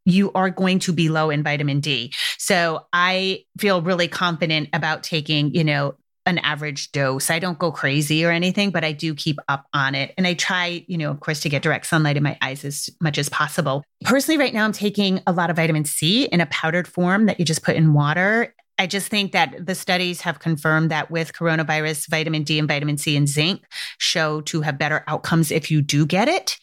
you 0.05 0.31
are 0.33 0.49
going 0.49 0.79
to 0.79 0.93
be 0.93 1.09
low 1.09 1.29
in 1.29 1.43
vitamin 1.43 1.79
D. 1.79 2.13
So 2.37 2.85
I 2.93 3.45
feel 3.57 3.81
really 3.81 4.07
confident 4.07 4.69
about 4.73 5.03
taking, 5.03 5.53
you 5.53 5.63
know, 5.63 5.95
an 6.29 6.37
average 6.39 6.91
dose. 6.91 7.29
I 7.29 7.39
don't 7.39 7.59
go 7.59 7.71
crazy 7.71 8.23
or 8.23 8.31
anything, 8.31 8.71
but 8.71 8.83
I 8.83 8.91
do 8.91 9.13
keep 9.13 9.37
up 9.47 9.65
on 9.73 9.95
it. 9.95 10.13
And 10.17 10.25
I 10.25 10.35
try, 10.35 10.85
you 10.87 10.97
know, 10.97 11.11
of 11.11 11.19
course, 11.19 11.41
to 11.41 11.49
get 11.49 11.61
direct 11.61 11.87
sunlight 11.87 12.15
in 12.15 12.23
my 12.23 12.37
eyes 12.41 12.63
as 12.63 12.89
much 13.01 13.17
as 13.17 13.27
possible. 13.27 13.83
Personally, 14.05 14.37
right 14.37 14.53
now, 14.53 14.63
I'm 14.63 14.71
taking 14.71 15.21
a 15.27 15.31
lot 15.31 15.49
of 15.49 15.55
vitamin 15.55 15.85
C 15.85 16.25
in 16.25 16.39
a 16.39 16.45
powdered 16.45 16.87
form 16.87 17.25
that 17.25 17.39
you 17.39 17.45
just 17.45 17.63
put 17.63 17.75
in 17.75 17.93
water. 17.93 18.53
I 18.77 18.87
just 18.87 19.09
think 19.09 19.33
that 19.33 19.65
the 19.65 19.75
studies 19.75 20.21
have 20.21 20.39
confirmed 20.39 20.91
that 20.91 21.11
with 21.11 21.33
coronavirus, 21.33 22.09
vitamin 22.09 22.43
D 22.43 22.59
and 22.59 22.67
vitamin 22.67 22.97
C 22.97 23.17
and 23.17 23.27
zinc 23.27 23.63
show 23.97 24.39
to 24.41 24.61
have 24.61 24.77
better 24.77 25.03
outcomes 25.05 25.51
if 25.51 25.69
you 25.69 25.81
do 25.81 26.05
get 26.05 26.29
it. 26.29 26.57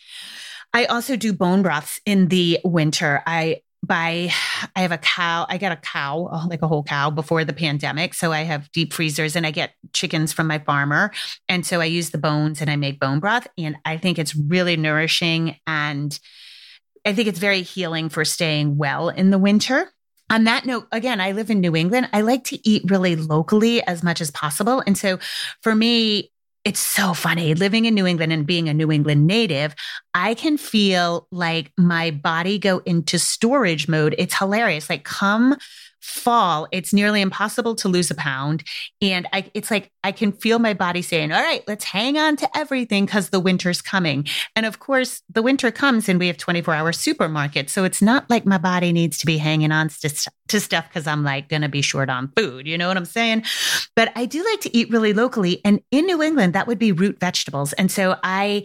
I 0.73 0.87
also 0.87 1.17
do 1.17 1.33
bone 1.33 1.63
broths 1.63 2.01
in 2.07 2.29
the 2.29 2.59
winter. 2.65 3.23
I 3.27 3.63
buy 3.87 4.31
I 4.75 4.81
have 4.81 4.93
a 4.93 4.99
cow. 4.99 5.47
I 5.49 5.59
got 5.59 5.73
a 5.73 5.77
cow, 5.77 6.47
like 6.49 6.63
a 6.63 6.69
whole 6.69 6.83
cow 6.83 7.11
before 7.11 7.45
the 7.45 7.53
pandemic. 7.53 8.15
So 8.15 8.33
I 8.33 8.43
have 8.43 8.71
deep 8.73 8.93
freezers 8.93 9.37
and 9.37 9.47
I 9.47 9.51
get 9.51 9.73
chickens 9.93 10.33
from 10.33 10.47
my 10.47 10.59
farmer. 10.59 11.13
And 11.49 11.65
so 11.65 11.81
I 11.81 11.87
use 11.87 12.11
the 12.11 12.19
bones 12.19 12.61
and 12.61 12.71
I 12.71 12.77
make 12.77 13.01
bone 13.01 13.21
broth. 13.21 13.47
And 13.59 13.77
I 13.85 13.97
think 13.97 14.19
it's 14.19 14.35
really 14.35 14.77
nourishing 14.77 15.57
and 15.67 16.19
I 17.05 17.15
think 17.15 17.29
it's 17.29 17.39
very 17.39 17.63
healing 17.63 18.09
for 18.09 18.25
staying 18.25 18.77
well 18.77 19.09
in 19.09 19.31
the 19.31 19.39
winter. 19.39 19.93
On 20.29 20.45
that 20.45 20.67
note, 20.67 20.89
again, 20.91 21.21
I 21.21 21.33
live 21.33 21.51
in 21.51 21.61
New 21.61 21.77
England. 21.77 22.09
I 22.13 22.23
like 22.23 22.43
to 22.45 22.69
eat 22.69 22.83
really 22.91 23.15
locally 23.15 23.81
as 23.87 24.03
much 24.03 24.21
as 24.21 24.33
possible. 24.33 24.83
And 24.85 24.99
so 24.99 25.21
for 25.63 25.73
me, 25.73 26.33
it's 26.67 26.81
so 26.81 27.15
funny 27.15 27.55
living 27.55 27.85
in 27.85 27.95
New 27.95 28.09
England 28.09 28.33
and 28.33 28.45
being 28.45 28.69
a 28.69 28.75
New 28.75 28.91
England 28.91 29.25
native. 29.25 29.73
I 30.15 30.35
can 30.35 30.57
feel 30.57 31.29
like 31.31 31.71
my 31.79 32.11
body 32.11 32.59
go 32.59 32.79
into 32.79 33.21
storage 33.21 33.87
mode. 33.87 34.17
It's 34.19 34.37
hilarious. 34.37 34.91
Like, 34.91 35.05
come 35.05 35.57
fall, 36.07 36.69
it's 36.73 36.93
nearly 36.93 37.21
impossible 37.21 37.75
to 37.77 37.89
lose 37.89 38.11
a 38.11 38.15
pound. 38.15 38.65
And 39.03 39.27
I, 39.33 39.51
it's 39.55 39.71
like 39.71 39.91
I 40.05 40.13
can 40.13 40.33
feel 40.33 40.59
my 40.59 40.73
body 40.73 41.03
saying, 41.03 41.33
All 41.33 41.43
right, 41.43 41.63
let's 41.67 41.85
hang 41.85 42.17
on 42.17 42.37
to 42.37 42.57
everything 42.57 43.07
because 43.07 43.31
the 43.31 43.41
winter's 43.41 43.83
coming. 43.83 44.27
And 44.55 44.65
of 44.65 44.79
course, 44.79 45.23
the 45.29 45.43
winter 45.43 45.71
comes 45.71 46.09
and 46.09 46.19
we 46.19 46.29
have 46.29 46.37
24 46.37 46.75
hour 46.75 46.93
supermarkets. 46.93 47.71
So 47.71 47.85
it's 47.85 48.01
not 48.01 48.29
like 48.31 48.47
my 48.47 48.59
body 48.59 48.93
needs 48.93 49.19
to 49.19 49.27
be 49.27 49.39
hanging 49.39 49.73
on 49.73 49.89
to, 49.89 50.31
to 50.49 50.61
stuff 50.61 50.89
because 50.89 51.07
I'm 51.07 51.25
like 51.25 51.49
going 51.49 51.63
to 51.63 51.69
be 51.69 51.83
short 51.83 52.09
on 52.09 52.33
food. 52.37 52.67
You 52.67 52.79
know 52.79 52.89
what 52.89 52.97
I'm 52.97 53.05
saying? 53.05 53.45
But 53.95 54.13
I 54.15 54.27
do 54.27 54.45
like 54.45 54.61
to 54.63 54.77
eat 54.77 54.91
really 54.91 55.13
locally. 55.13 55.61
And 55.65 55.81
in 55.91 56.07
New 56.07 56.23
England, 56.23 56.53
that 56.55 56.67
would 56.67 56.79
be 56.79 56.93
root 56.93 57.19
vegetables. 57.21 57.73
And 57.75 57.91
so 57.91 58.17
I 58.23 58.65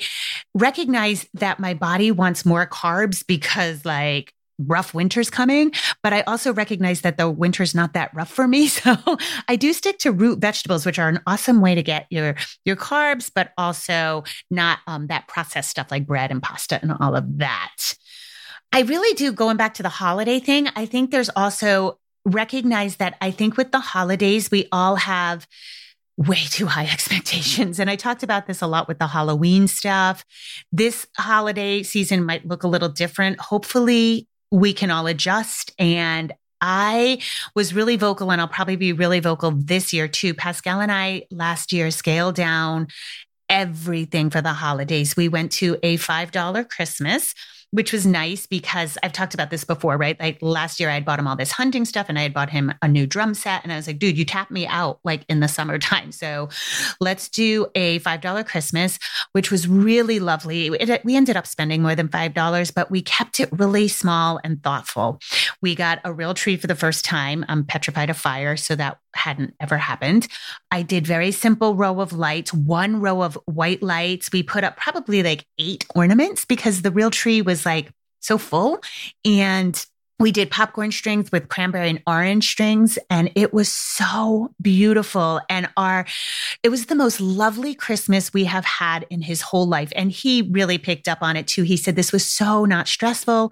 recognize 0.53 1.27
that 1.33 1.60
my 1.60 1.74
body 1.74 2.12
wants 2.12 2.45
more 2.45 2.67
carbs 2.67 3.25
because, 3.25 3.86
like, 3.86 4.33
rough 4.67 4.93
winter's 4.93 5.29
coming, 5.29 5.71
but 6.03 6.13
I 6.13 6.21
also 6.21 6.53
recognize 6.53 7.01
that 7.01 7.17
the 7.17 7.29
winter's 7.29 7.75
not 7.75 7.93
that 7.93 8.13
rough 8.13 8.31
for 8.31 8.47
me. 8.47 8.69
So 8.81 8.95
I 9.47 9.57
do 9.57 9.73
stick 9.73 9.99
to 9.99 10.11
root 10.11 10.39
vegetables, 10.39 10.85
which 10.85 10.97
are 10.97 11.09
an 11.09 11.19
awesome 11.27 11.61
way 11.61 11.75
to 11.75 11.83
get 11.83 12.07
your, 12.09 12.35
your 12.65 12.75
carbs, 12.75 13.29
but 13.33 13.51
also 13.57 14.23
not 14.49 14.79
um, 14.87 15.07
that 15.07 15.27
processed 15.27 15.69
stuff 15.69 15.91
like 15.91 16.07
bread 16.07 16.31
and 16.31 16.41
pasta 16.41 16.79
and 16.81 16.91
all 16.99 17.15
of 17.15 17.37
that. 17.37 17.93
I 18.71 18.81
really 18.81 19.13
do 19.15 19.33
going 19.33 19.57
back 19.57 19.75
to 19.75 19.83
the 19.83 19.89
holiday 19.89 20.39
thing. 20.39 20.67
I 20.75 20.85
think 20.85 21.11
there's 21.11 21.29
also 21.29 21.99
recognize 22.25 22.97
that 22.97 23.17
I 23.21 23.31
think 23.31 23.57
with 23.57 23.71
the 23.71 23.79
holidays, 23.79 24.49
we 24.49 24.67
all 24.71 24.95
have 24.95 25.47
way 26.17 26.43
too 26.49 26.67
high 26.67 26.85
expectations. 26.91 27.79
And 27.79 27.89
I 27.89 27.95
talked 27.95 28.23
about 28.23 28.47
this 28.47 28.61
a 28.61 28.67
lot 28.67 28.87
with 28.87 28.99
the 28.99 29.07
Halloween 29.07 29.67
stuff. 29.67 30.25
This 30.71 31.07
holiday 31.17 31.83
season 31.83 32.25
might 32.25 32.45
look 32.45 32.63
a 32.63 32.67
little 32.67 32.89
different. 32.89 33.39
Hopefully, 33.39 34.27
we 34.51 34.74
can 34.74 34.91
all 34.91 35.08
adjust. 35.08 35.74
And 35.79 36.34
I 36.60 37.22
was 37.55 37.74
really 37.74 37.96
vocal, 37.96 38.31
and 38.31 38.39
I'll 38.39 38.48
probably 38.48 38.75
be 38.75 38.93
really 38.93 39.20
vocal 39.20 39.51
this 39.51 39.93
year 39.93 40.08
too. 40.08 40.34
Pascal 40.34 40.79
and 40.79 40.91
I 40.91 41.24
last 41.31 41.74
year 41.74 41.89
scaled 41.89 42.36
down 42.36 42.88
everything 43.50 44.29
for 44.29 44.41
the 44.41 44.53
holidays. 44.53 45.15
We 45.15 45.27
went 45.27 45.51
to 45.53 45.77
a 45.81 45.98
$5 45.98 46.70
Christmas 46.70 47.34
which 47.71 47.93
was 47.93 48.05
nice 48.05 48.45
because 48.45 48.97
I've 49.01 49.13
talked 49.13 49.33
about 49.33 49.49
this 49.49 49.63
before, 49.63 49.97
right? 49.97 50.19
Like 50.19 50.37
last 50.41 50.79
year, 50.79 50.89
I 50.89 50.95
had 50.95 51.05
bought 51.05 51.19
him 51.19 51.27
all 51.27 51.37
this 51.37 51.51
hunting 51.51 51.85
stuff 51.85 52.07
and 52.09 52.19
I 52.19 52.23
had 52.23 52.33
bought 52.33 52.49
him 52.49 52.73
a 52.81 52.87
new 52.87 53.07
drum 53.07 53.33
set. 53.33 53.63
And 53.63 53.71
I 53.71 53.77
was 53.77 53.87
like, 53.87 53.97
dude, 53.97 54.17
you 54.17 54.25
tapped 54.25 54.51
me 54.51 54.67
out 54.67 54.99
like 55.03 55.25
in 55.29 55.39
the 55.39 55.47
summertime. 55.47 56.11
So 56.21 56.49
let's 56.99 57.29
do 57.29 57.67
a 57.73 57.99
$5 58.01 58.45
Christmas, 58.45 58.99
which 59.31 59.49
was 59.49 59.67
really 59.67 60.19
lovely. 60.19 60.67
It, 60.67 61.03
we 61.03 61.15
ended 61.15 61.35
up 61.35 61.47
spending 61.47 61.81
more 61.81 61.95
than 61.95 62.09
$5, 62.09 62.73
but 62.75 62.91
we 62.91 63.01
kept 63.01 63.39
it 63.39 63.49
really 63.51 63.87
small 63.87 64.39
and 64.43 64.61
thoughtful. 64.61 65.19
We 65.61 65.73
got 65.73 65.99
a 66.03 66.13
real 66.13 66.35
tree 66.35 66.57
for 66.57 66.67
the 66.67 66.75
first 66.75 67.03
time. 67.05 67.43
I'm 67.47 67.63
petrified 67.65 68.11
of 68.11 68.17
fire. 68.17 68.55
So 68.55 68.75
that 68.75 68.99
hadn't 69.13 69.55
ever 69.59 69.77
happened. 69.77 70.27
I 70.71 70.81
did 70.81 71.05
very 71.05 71.31
simple 71.31 71.75
row 71.75 71.99
of 71.99 72.13
lights, 72.13 72.53
one 72.53 73.01
row 73.01 73.21
of 73.21 73.37
white 73.45 73.83
lights. 73.83 74.31
We 74.31 74.43
put 74.43 74.63
up 74.63 74.77
probably 74.77 75.23
like 75.23 75.45
eight 75.57 75.85
ornaments 75.95 76.45
because 76.45 76.81
the 76.81 76.91
real 76.91 77.11
tree 77.11 77.41
was 77.41 77.65
like 77.65 77.91
so 78.19 78.37
full. 78.37 78.79
And 79.25 79.83
we 80.21 80.31
did 80.31 80.51
popcorn 80.51 80.91
strings 80.91 81.31
with 81.31 81.49
cranberry 81.49 81.89
and 81.89 82.01
orange 82.05 82.49
strings 82.49 82.99
and 83.09 83.31
it 83.35 83.53
was 83.53 83.67
so 83.67 84.53
beautiful. 84.61 85.41
And 85.49 85.67
our 85.75 86.05
it 86.61 86.69
was 86.69 86.85
the 86.85 86.95
most 86.95 87.19
lovely 87.19 87.73
christmas 87.73 88.31
we 88.31 88.45
have 88.45 88.63
had 88.63 89.05
in 89.09 89.23
his 89.23 89.41
whole 89.41 89.67
life. 89.67 89.91
And 89.95 90.11
he 90.11 90.43
really 90.43 90.77
picked 90.77 91.07
up 91.07 91.19
on 91.21 91.35
it 91.35 91.47
too. 91.47 91.63
He 91.63 91.75
said 91.75 91.95
this 91.95 92.11
was 92.11 92.23
so 92.23 92.65
not 92.65 92.87
stressful. 92.87 93.51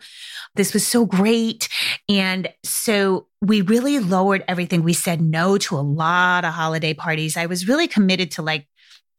This 0.56 0.74
was 0.74 0.86
so 0.86 1.06
great. 1.06 1.68
And 2.08 2.48
so 2.64 3.26
we 3.42 3.62
really 3.62 4.00
lowered 4.00 4.44
everything. 4.48 4.84
We 4.84 4.94
said 4.94 5.22
no 5.22 5.58
to 5.58 5.76
a 5.76 5.82
lot 5.82 6.46
of 6.46 6.54
holiday 6.54 6.94
parties. 6.94 7.36
I 7.36 7.48
was 7.48 7.68
really 7.68 7.88
committed 7.88 8.32
to 8.32 8.44
like 8.44 8.68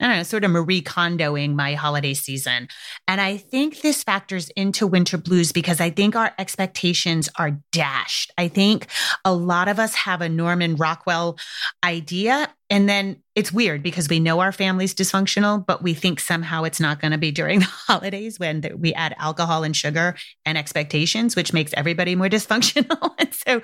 I 0.01 0.07
don't 0.07 0.17
know, 0.17 0.23
sort 0.23 0.45
of 0.45 0.51
Marie 0.51 0.83
Kondoing 0.83 1.55
my 1.55 1.75
holiday 1.75 2.15
season. 2.15 2.69
And 3.07 3.21
I 3.21 3.37
think 3.37 3.83
this 3.83 4.03
factors 4.03 4.49
into 4.51 4.87
winter 4.87 5.19
blues 5.19 5.53
because 5.53 5.81
I 5.81 5.91
think 5.91 6.17
our 6.17 6.33
expectations 6.39 7.29
are 7.37 7.61
dashed. 7.71 8.33
I 8.39 8.49
think 8.49 8.87
a 9.25 9.35
lot 9.35 9.69
of 9.69 9.79
us 9.79 9.95
have 9.95 10.23
a 10.23 10.29
Norman 10.29 10.77
Rockwell 10.77 11.39
idea. 11.85 12.49
And 12.71 12.89
then 12.89 13.23
it's 13.35 13.53
weird 13.53 13.83
because 13.83 14.09
we 14.09 14.21
know 14.21 14.41
our 14.41 14.53
family's 14.53 14.95
dysfunctional, 14.95 15.65
but 15.65 15.83
we 15.83 15.93
think 15.93 16.21
somehow 16.21 16.63
it's 16.63 16.81
not 16.81 17.01
going 17.01 17.13
to 17.13 17.19
be 17.19 17.31
during 17.33 17.59
the 17.61 17.67
holidays 17.67 18.39
when 18.39 18.63
we 18.79 18.95
add 18.95 19.15
alcohol 19.19 19.65
and 19.65 19.77
sugar 19.77 20.17
and 20.47 20.57
expectations, 20.57 21.37
which 21.37 21.53
makes 21.53 21.75
everybody 21.75 22.15
more 22.15 22.29
dysfunctional. 22.31 23.15
and 23.19 23.35
so 23.35 23.61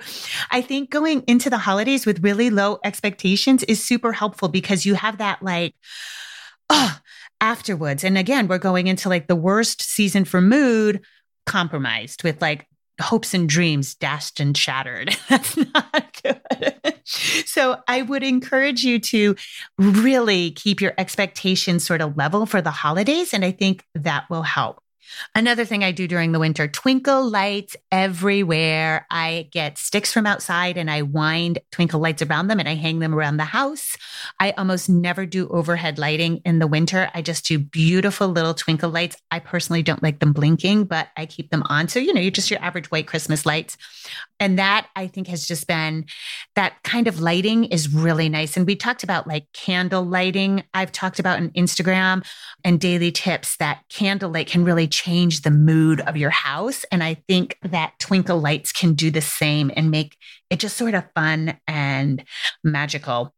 I 0.51 0.61
think 0.61 0.91
going 0.91 1.23
into 1.27 1.49
the 1.49 1.57
holidays 1.57 2.05
with 2.05 2.23
really 2.23 2.49
low 2.49 2.79
expectations 2.83 3.63
is 3.63 3.83
super 3.83 4.11
helpful 4.11 4.49
because 4.49 4.85
you 4.85 4.93
have 4.93 5.17
that 5.17 5.41
like, 5.41 5.73
oh, 6.69 6.97
afterwards. 7.41 8.03
And 8.03 8.17
again, 8.17 8.47
we're 8.47 8.57
going 8.57 8.87
into 8.87 9.09
like 9.09 9.27
the 9.27 9.35
worst 9.35 9.81
season 9.81 10.25
for 10.25 10.41
mood 10.41 11.01
compromised 11.45 12.23
with 12.23 12.41
like 12.41 12.67
hopes 12.99 13.33
and 13.33 13.47
dreams 13.47 13.95
dashed 13.95 14.39
and 14.39 14.57
shattered. 14.57 15.15
That's 15.29 15.57
not 15.57 16.21
good. 16.23 17.01
so 17.05 17.77
I 17.87 18.01
would 18.01 18.23
encourage 18.23 18.83
you 18.83 18.99
to 18.99 19.35
really 19.77 20.51
keep 20.51 20.81
your 20.81 20.93
expectations 20.97 21.85
sort 21.85 22.01
of 22.01 22.17
level 22.17 22.45
for 22.45 22.61
the 22.61 22.71
holidays. 22.71 23.33
And 23.33 23.45
I 23.45 23.51
think 23.51 23.83
that 23.95 24.29
will 24.29 24.43
help. 24.43 24.81
Another 25.35 25.65
thing 25.65 25.83
I 25.83 25.91
do 25.91 26.07
during 26.07 26.31
the 26.31 26.39
winter, 26.39 26.67
twinkle 26.67 27.29
lights 27.29 27.75
everywhere. 27.91 29.05
I 29.09 29.49
get 29.51 29.77
sticks 29.77 30.11
from 30.11 30.25
outside 30.25 30.77
and 30.77 30.89
I 30.89 31.01
wind 31.01 31.59
twinkle 31.71 31.99
lights 31.99 32.21
around 32.21 32.47
them 32.47 32.59
and 32.59 32.67
I 32.67 32.75
hang 32.75 32.99
them 32.99 33.13
around 33.13 33.37
the 33.37 33.45
house. 33.45 33.95
I 34.39 34.51
almost 34.51 34.89
never 34.89 35.25
do 35.25 35.47
overhead 35.49 35.97
lighting 35.97 36.41
in 36.45 36.59
the 36.59 36.67
winter. 36.67 37.09
I 37.13 37.21
just 37.21 37.45
do 37.45 37.59
beautiful 37.59 38.27
little 38.27 38.53
twinkle 38.53 38.89
lights. 38.89 39.17
I 39.31 39.39
personally 39.39 39.83
don't 39.83 40.03
like 40.03 40.19
them 40.19 40.33
blinking, 40.33 40.85
but 40.85 41.09
I 41.17 41.25
keep 41.25 41.51
them 41.51 41.63
on. 41.67 41.87
So, 41.87 41.99
you 41.99 42.13
know, 42.13 42.21
you're 42.21 42.31
just 42.31 42.51
your 42.51 42.61
average 42.61 42.91
white 42.91 43.07
Christmas 43.07 43.45
lights. 43.45 43.77
And 44.39 44.59
that 44.59 44.87
I 44.95 45.07
think 45.07 45.27
has 45.27 45.47
just 45.47 45.67
been 45.67 46.05
that 46.55 46.83
kind 46.83 47.07
of 47.07 47.19
lighting 47.19 47.65
is 47.65 47.93
really 47.93 48.29
nice. 48.29 48.55
And 48.55 48.67
we 48.67 48.75
talked 48.75 49.03
about 49.03 49.27
like 49.27 49.51
candle 49.53 50.03
lighting. 50.03 50.63
I've 50.73 50.91
talked 50.91 51.19
about 51.19 51.37
on 51.37 51.49
Instagram 51.51 52.25
and 52.63 52.79
daily 52.79 53.11
tips 53.11 53.57
that 53.57 53.81
candle 53.89 54.29
light 54.29 54.47
can 54.47 54.63
really 54.63 54.87
change 54.97 55.41
the 55.41 55.51
mood 55.51 56.01
of 56.01 56.17
your 56.17 56.31
house. 56.31 56.83
And 56.91 57.03
I 57.03 57.15
think 57.27 57.57
that 57.61 57.93
twinkle 57.99 58.39
lights 58.39 58.71
can 58.71 58.95
do 58.95 59.11
the 59.11 59.21
same 59.21 59.71
and 59.75 59.91
make 59.91 60.17
it 60.49 60.59
just 60.59 60.75
sort 60.75 60.95
of 60.95 61.05
fun 61.13 61.59
and 61.67 62.23
magical. 62.63 63.33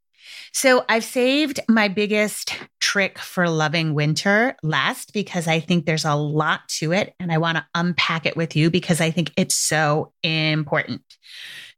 So 0.53 0.85
I've 0.87 1.03
saved 1.03 1.59
my 1.67 1.89
biggest 1.89 2.55
trick 2.79 3.19
for 3.19 3.49
loving 3.49 3.93
winter 3.93 4.55
last 4.63 5.13
because 5.13 5.47
I 5.47 5.59
think 5.59 5.85
there's 5.85 6.05
a 6.05 6.15
lot 6.15 6.61
to 6.79 6.93
it 6.93 7.13
and 7.19 7.31
I 7.31 7.37
want 7.39 7.57
to 7.57 7.65
unpack 7.75 8.25
it 8.25 8.37
with 8.37 8.55
you 8.55 8.71
because 8.71 9.01
I 9.01 9.11
think 9.11 9.33
it's 9.35 9.55
so 9.55 10.13
important. 10.23 11.01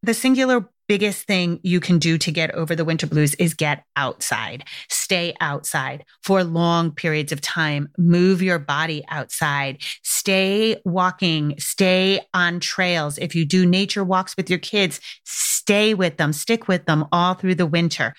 The 0.03 0.13
singular 0.13 0.69
biggest 0.91 1.25
thing 1.25 1.57
you 1.63 1.79
can 1.79 2.00
do 2.00 2.17
to 2.17 2.33
get 2.33 2.53
over 2.53 2.75
the 2.75 2.83
winter 2.83 3.07
blues 3.07 3.33
is 3.36 3.53
get 3.53 3.86
outside, 3.95 4.65
stay 4.89 5.33
outside 5.39 6.03
for 6.21 6.43
long 6.43 6.91
periods 6.91 7.31
of 7.31 7.39
time, 7.39 7.88
move 7.98 8.41
your 8.41 8.60
body 8.60 9.01
outside, 9.07 9.77
stay 10.03 10.75
walking, 10.83 11.55
stay 11.57 12.19
on 12.33 12.60
trails. 12.60 13.17
If 13.17 13.36
you 13.36 13.45
do 13.45 13.65
nature 13.65 14.03
walks 14.03 14.36
with 14.36 14.50
your 14.50 14.60
kids, 14.60 15.00
stay 15.24 15.93
with 15.93 16.17
them, 16.17 16.33
stick 16.33 16.67
with 16.67 16.86
them 16.88 17.05
all 17.13 17.36
through 17.36 17.55
the 17.55 17.65
winter. 17.65 18.13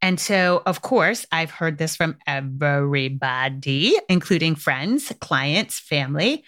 And 0.00 0.18
so, 0.18 0.62
of 0.64 0.80
course, 0.80 1.26
I've 1.30 1.50
heard 1.50 1.76
this 1.76 1.96
from 1.96 2.16
everybody, 2.26 3.94
including 4.08 4.54
friends, 4.54 5.12
clients, 5.20 5.78
family. 5.78 6.44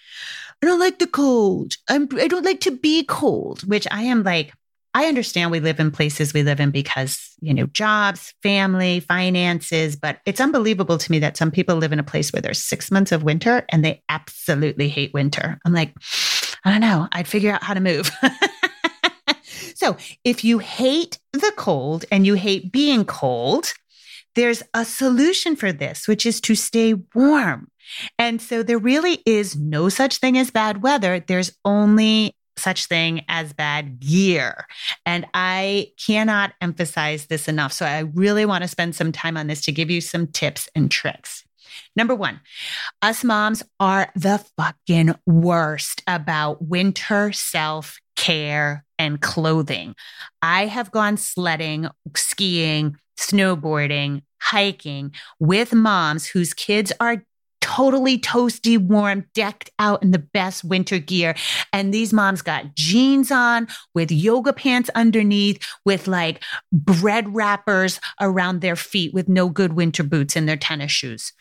I 0.63 0.67
don't 0.67 0.81
like 0.81 0.99
the 0.99 1.07
cold. 1.07 1.75
I'm, 1.91 2.09
I 2.15 2.27
don't 2.27 2.45
like 2.45 2.61
to 2.63 2.71
be 2.71 3.05
cold, 3.05 3.61
which 3.69 3.87
I 3.91 4.05
am 4.05 4.23
like, 4.23 4.55
I 4.95 5.07
understand 5.07 5.51
we 5.51 5.61
live 5.61 5.81
in 5.81 5.91
places 5.91 6.33
we 6.33 6.43
live 6.43 6.61
in 6.61 6.71
because, 6.71 7.35
you 7.41 7.55
know, 7.55 7.67
jobs, 7.67 8.35
family, 8.43 9.01
finances, 9.01 9.97
but 9.97 10.21
it's 10.25 10.41
unbelievable 10.41 10.99
to 10.99 11.11
me 11.11 11.19
that 11.21 11.37
some 11.37 11.51
people 11.51 11.77
live 11.77 11.93
in 11.93 11.99
a 11.99 12.05
place 12.05 12.33
where 12.33 12.43
there's 12.43 12.63
six 12.63 12.91
months 12.91 13.13
of 13.13 13.23
winter 13.23 13.65
and 13.69 13.85
they 13.85 14.03
absolutely 14.09 14.89
hate 14.89 15.13
winter. 15.13 15.59
I'm 15.65 15.73
like, 15.73 15.95
I 16.65 16.73
don't 16.73 16.81
know. 16.81 17.07
I'd 17.13 17.29
figure 17.29 17.53
out 17.53 17.63
how 17.63 17.75
to 17.75 17.81
move. 17.81 18.11
so 19.75 19.97
if 20.25 20.45
you 20.45 20.59
hate 20.59 21.19
the 21.33 21.53
cold 21.57 22.05
and 22.11 22.27
you 22.27 22.35
hate 22.35 22.73
being 22.73 23.05
cold, 23.05 23.73
there's 24.35 24.63
a 24.75 24.85
solution 24.85 25.57
for 25.57 25.73
this, 25.73 26.09
which 26.09 26.25
is 26.25 26.41
to 26.43 26.55
stay 26.55 26.95
warm. 27.15 27.69
And 28.19 28.41
so 28.41 28.63
there 28.63 28.79
really 28.79 29.23
is 29.27 29.57
no 29.57 29.89
such 29.89 30.19
thing 30.19 30.39
as 30.39 30.51
bad 30.51 30.83
weather. 30.83 31.21
There's 31.21 31.57
only 31.65 32.35
such 32.59 32.87
thing 32.87 33.25
as 33.29 33.53
bad 33.53 34.01
gear. 34.01 34.67
And 35.07 35.27
I 35.35 35.93
cannot 36.05 36.53
emphasize 36.61 37.27
this 37.27 37.49
enough. 37.49 37.73
So 37.73 37.87
I 37.87 38.01
really 38.01 38.45
want 38.45 38.63
to 38.63 38.69
spend 38.69 38.95
some 38.95 39.13
time 39.13 39.37
on 39.37 39.47
this 39.47 39.63
to 39.63 39.73
give 39.73 39.91
you 39.91 40.01
some 40.01 40.27
tips 40.27 40.69
and 40.75 40.91
tricks. 40.91 41.45
Number 41.97 42.15
one, 42.15 42.41
us 43.03 43.25
moms 43.25 43.63
are 43.81 44.11
the 44.15 44.45
fucking 44.57 45.15
worst 45.27 46.03
about 46.07 46.63
winter 46.63 47.33
self 47.33 47.99
care 48.17 48.85
and 48.99 49.21
clothing. 49.21 49.95
I 50.43 50.67
have 50.67 50.91
gone 50.91 51.17
sledding, 51.17 51.89
skiing, 52.17 52.97
snowboarding, 53.19 54.23
hiking 54.41 55.13
with 55.39 55.73
moms 55.73 56.27
whose 56.27 56.55
kids 56.55 56.93
are 57.01 57.25
totally 57.69 58.19
toasty 58.19 58.79
warm, 58.79 59.27
decked 59.35 59.71
out 59.79 60.03
in 60.03 60.11
the 60.11 60.19
best 60.19 60.65
winter 60.65 60.99
gear. 60.99 61.35
And 61.71 61.93
these 61.93 62.15
moms 62.15 62.41
got 62.41 62.75
jeans 62.75 63.31
on 63.31 63.69
with 63.95 64.11
yoga 64.11 64.55
pants 64.55 64.89
underneath, 64.95 65.63
with 65.85 66.09
like 66.09 66.43
bread 66.73 67.35
wrappers 67.35 68.01
around 68.23 68.63
their 68.63 68.75
feet, 68.75 69.13
with 69.13 69.29
no 69.29 69.51
good 69.51 69.75
winter 69.75 70.03
boots 70.03 70.35
and 70.35 70.49
their 70.49 70.57
tennis 70.57 70.93
shoes. 70.93 71.35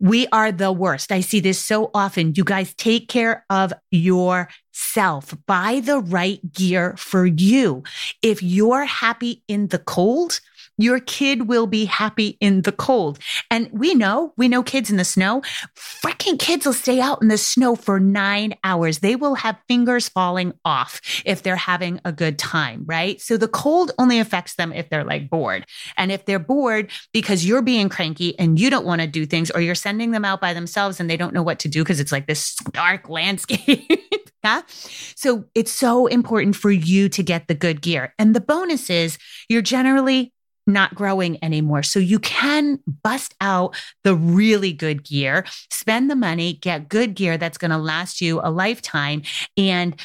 We 0.00 0.26
are 0.32 0.50
the 0.50 0.72
worst. 0.72 1.12
I 1.12 1.20
see 1.20 1.38
this 1.38 1.58
so 1.64 1.90
often. 1.94 2.34
You 2.34 2.42
guys 2.42 2.74
take 2.74 3.08
care 3.08 3.44
of 3.48 3.72
yourself. 3.92 5.36
Buy 5.46 5.80
the 5.80 6.00
right 6.00 6.40
gear 6.52 6.96
for 6.96 7.24
you. 7.24 7.84
If 8.20 8.42
you're 8.42 8.84
happy 8.84 9.44
in 9.46 9.68
the 9.68 9.78
cold, 9.78 10.40
your 10.78 11.00
kid 11.00 11.48
will 11.48 11.66
be 11.66 11.84
happy 11.84 12.38
in 12.40 12.62
the 12.62 12.72
cold. 12.72 13.18
And 13.50 13.68
we 13.72 13.94
know, 13.94 14.32
we 14.36 14.48
know 14.48 14.62
kids 14.62 14.90
in 14.90 14.96
the 14.96 15.04
snow. 15.04 15.42
Freaking 15.76 16.38
kids 16.38 16.64
will 16.64 16.72
stay 16.72 17.00
out 17.00 17.20
in 17.20 17.28
the 17.28 17.36
snow 17.36 17.74
for 17.74 18.00
nine 18.00 18.54
hours. 18.64 19.00
They 19.00 19.16
will 19.16 19.34
have 19.34 19.58
fingers 19.66 20.08
falling 20.08 20.52
off 20.64 21.00
if 21.26 21.42
they're 21.42 21.56
having 21.56 22.00
a 22.04 22.12
good 22.12 22.38
time, 22.38 22.84
right? 22.86 23.20
So 23.20 23.36
the 23.36 23.48
cold 23.48 23.92
only 23.98 24.20
affects 24.20 24.54
them 24.54 24.72
if 24.72 24.88
they're 24.88 25.04
like 25.04 25.28
bored. 25.28 25.66
And 25.96 26.12
if 26.12 26.24
they're 26.24 26.38
bored 26.38 26.90
because 27.12 27.44
you're 27.44 27.62
being 27.62 27.88
cranky 27.88 28.38
and 28.38 28.58
you 28.58 28.70
don't 28.70 28.86
want 28.86 29.00
to 29.00 29.06
do 29.06 29.26
things 29.26 29.50
or 29.50 29.60
you're 29.60 29.74
sending 29.74 30.12
them 30.12 30.24
out 30.24 30.40
by 30.40 30.54
themselves 30.54 31.00
and 31.00 31.10
they 31.10 31.16
don't 31.16 31.34
know 31.34 31.42
what 31.42 31.58
to 31.60 31.68
do 31.68 31.82
because 31.82 32.00
it's 32.00 32.12
like 32.12 32.26
this 32.26 32.54
dark 32.72 33.08
landscape. 33.08 33.90
yeah. 34.44 34.62
So 34.68 35.44
it's 35.54 35.72
so 35.72 36.06
important 36.06 36.56
for 36.56 36.70
you 36.70 37.08
to 37.08 37.22
get 37.22 37.48
the 37.48 37.54
good 37.54 37.82
gear. 37.82 38.14
And 38.18 38.34
the 38.34 38.40
bonus 38.40 38.90
is 38.90 39.18
you're 39.48 39.62
generally 39.62 40.32
not 40.68 40.94
growing 40.94 41.42
anymore. 41.42 41.82
So 41.82 41.98
you 41.98 42.18
can 42.18 42.78
bust 43.02 43.34
out 43.40 43.74
the 44.04 44.14
really 44.14 44.72
good 44.72 45.02
gear, 45.02 45.44
spend 45.70 46.10
the 46.10 46.16
money, 46.16 46.52
get 46.52 46.88
good 46.88 47.14
gear 47.14 47.38
that's 47.38 47.58
going 47.58 47.70
to 47.70 47.78
last 47.78 48.20
you 48.20 48.40
a 48.42 48.50
lifetime. 48.50 49.22
And 49.56 49.98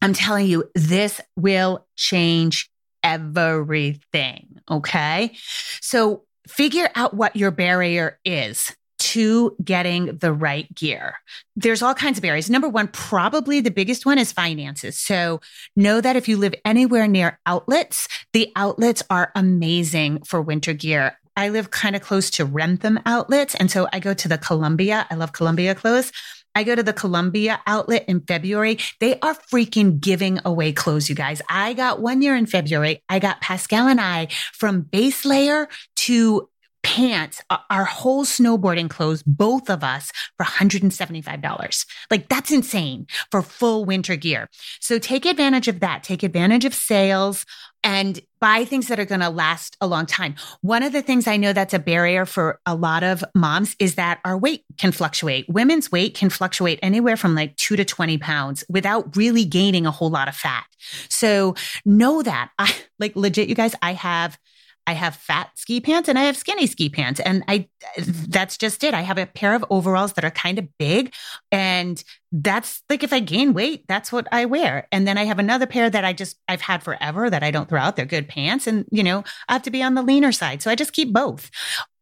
I'm 0.00 0.14
telling 0.14 0.46
you, 0.46 0.70
this 0.74 1.20
will 1.36 1.86
change 1.96 2.70
everything. 3.02 4.60
Okay. 4.70 5.36
So 5.80 6.24
figure 6.46 6.88
out 6.94 7.14
what 7.14 7.36
your 7.36 7.50
barrier 7.50 8.18
is 8.24 8.74
to 9.14 9.56
getting 9.62 10.16
the 10.18 10.32
right 10.32 10.72
gear. 10.74 11.14
There's 11.54 11.82
all 11.82 11.94
kinds 11.94 12.18
of 12.18 12.22
barriers. 12.22 12.50
Number 12.50 12.68
one, 12.68 12.88
probably 12.88 13.60
the 13.60 13.70
biggest 13.70 14.04
one 14.04 14.18
is 14.18 14.32
finances. 14.32 14.98
So 14.98 15.40
know 15.76 16.00
that 16.00 16.16
if 16.16 16.26
you 16.26 16.36
live 16.36 16.54
anywhere 16.64 17.06
near 17.06 17.38
outlets, 17.46 18.08
the 18.32 18.50
outlets 18.56 19.04
are 19.10 19.30
amazing 19.36 20.24
for 20.24 20.42
winter 20.42 20.72
gear. 20.72 21.16
I 21.36 21.50
live 21.50 21.70
kind 21.70 21.94
of 21.94 22.02
close 22.02 22.28
to 22.30 22.44
Wrentham 22.44 22.98
outlets. 23.06 23.54
And 23.54 23.70
so 23.70 23.86
I 23.92 24.00
go 24.00 24.14
to 24.14 24.26
the 24.26 24.38
Columbia. 24.38 25.06
I 25.08 25.14
love 25.14 25.32
Columbia 25.32 25.76
clothes. 25.76 26.10
I 26.56 26.64
go 26.64 26.74
to 26.74 26.82
the 26.82 26.92
Columbia 26.92 27.60
outlet 27.68 28.04
in 28.08 28.20
February. 28.20 28.78
They 28.98 29.18
are 29.20 29.34
freaking 29.34 30.00
giving 30.00 30.40
away 30.44 30.72
clothes, 30.72 31.08
you 31.08 31.14
guys. 31.14 31.40
I 31.48 31.74
got 31.74 32.00
one 32.00 32.20
year 32.20 32.34
in 32.34 32.46
February. 32.46 33.02
I 33.08 33.20
got 33.20 33.40
Pascal 33.40 33.86
and 33.86 34.00
I 34.00 34.26
from 34.52 34.82
base 34.82 35.24
layer 35.24 35.68
to 35.96 36.48
pants, 36.84 37.42
our 37.70 37.84
whole 37.84 38.24
snowboarding 38.24 38.88
clothes, 38.88 39.22
both 39.24 39.68
of 39.68 39.82
us 39.82 40.12
for 40.36 40.44
$175. 40.44 41.86
Like 42.10 42.28
that's 42.28 42.52
insane 42.52 43.06
for 43.30 43.42
full 43.42 43.84
winter 43.84 44.14
gear. 44.14 44.48
So 44.80 44.98
take 44.98 45.24
advantage 45.24 45.66
of 45.66 45.80
that. 45.80 46.04
Take 46.04 46.22
advantage 46.22 46.64
of 46.64 46.74
sales 46.74 47.44
and 47.82 48.20
buy 48.40 48.64
things 48.64 48.88
that 48.88 48.98
are 48.98 49.04
going 49.04 49.20
to 49.20 49.30
last 49.30 49.76
a 49.80 49.86
long 49.86 50.06
time. 50.06 50.34
One 50.62 50.82
of 50.82 50.92
the 50.92 51.02
things 51.02 51.26
I 51.26 51.36
know 51.36 51.52
that's 51.52 51.74
a 51.74 51.78
barrier 51.78 52.26
for 52.26 52.60
a 52.66 52.74
lot 52.74 53.02
of 53.02 53.24
moms 53.34 53.76
is 53.78 53.94
that 53.96 54.20
our 54.24 54.36
weight 54.36 54.64
can 54.78 54.92
fluctuate. 54.92 55.46
Women's 55.48 55.92
weight 55.92 56.14
can 56.14 56.30
fluctuate 56.30 56.78
anywhere 56.82 57.16
from 57.16 57.34
like 57.34 57.56
two 57.56 57.76
to 57.76 57.84
20 57.84 58.18
pounds 58.18 58.64
without 58.68 59.16
really 59.16 59.44
gaining 59.44 59.86
a 59.86 59.90
whole 59.90 60.10
lot 60.10 60.28
of 60.28 60.36
fat. 60.36 60.64
So 61.08 61.54
know 61.84 62.22
that 62.22 62.50
I 62.58 62.74
like 62.98 63.16
legit, 63.16 63.48
you 63.48 63.54
guys, 63.54 63.74
I 63.82 63.92
have 63.92 64.38
I 64.86 64.92
have 64.92 65.16
fat 65.16 65.50
ski 65.54 65.80
pants 65.80 66.08
and 66.08 66.18
I 66.18 66.24
have 66.24 66.36
skinny 66.36 66.66
ski 66.66 66.88
pants. 66.88 67.20
And 67.20 67.42
I, 67.48 67.68
that's 67.96 68.56
just 68.58 68.84
it. 68.84 68.92
I 68.92 69.00
have 69.00 69.18
a 69.18 69.26
pair 69.26 69.54
of 69.54 69.64
overalls 69.70 70.12
that 70.14 70.24
are 70.24 70.30
kind 70.30 70.58
of 70.58 70.68
big. 70.78 71.12
And 71.50 72.02
that's 72.32 72.82
like, 72.90 73.02
if 73.02 73.12
I 73.12 73.20
gain 73.20 73.54
weight, 73.54 73.84
that's 73.88 74.12
what 74.12 74.26
I 74.32 74.44
wear. 74.44 74.86
And 74.90 75.06
then 75.06 75.16
I 75.16 75.24
have 75.24 75.38
another 75.38 75.66
pair 75.66 75.88
that 75.88 76.04
I 76.04 76.12
just, 76.12 76.36
I've 76.48 76.60
had 76.60 76.82
forever 76.82 77.30
that 77.30 77.42
I 77.42 77.50
don't 77.50 77.68
throw 77.68 77.80
out. 77.80 77.96
They're 77.96 78.04
good 78.04 78.28
pants. 78.28 78.66
And, 78.66 78.84
you 78.90 79.02
know, 79.02 79.24
I 79.48 79.52
have 79.54 79.62
to 79.62 79.70
be 79.70 79.82
on 79.82 79.94
the 79.94 80.02
leaner 80.02 80.32
side. 80.32 80.60
So 80.60 80.70
I 80.70 80.74
just 80.74 80.92
keep 80.92 81.12
both. 81.12 81.50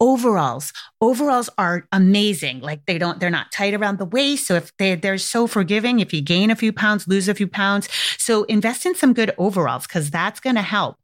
Overalls, 0.01 0.73
overalls 1.01 1.51
are 1.59 1.87
amazing. 1.93 2.61
Like 2.61 2.87
they 2.87 2.99
don't, 2.99 3.21
they're 3.21 3.31
not 3.31 3.53
tight 3.53 3.75
around 3.75 3.99
the 3.99 4.07
waist. 4.07 4.47
So 4.47 4.55
if 4.55 4.77
they, 4.79 4.95
they're 4.97 5.19
so 5.19 5.47
forgiving, 5.47 6.01
if 6.01 6.12
you 6.12 6.21
gain 6.21 6.51
a 6.51 6.57
few 6.57 6.73
pounds, 6.73 7.07
lose 7.07 7.29
a 7.29 7.35
few 7.35 7.47
pounds. 7.47 7.89
So 8.19 8.45
invest 8.45 8.87
in 8.87 8.95
some 8.95 9.12
good 9.12 9.33
overalls 9.39 9.87
because 9.87 10.11
that's 10.11 10.41
going 10.41 10.57
to 10.57 10.62
help. 10.62 10.97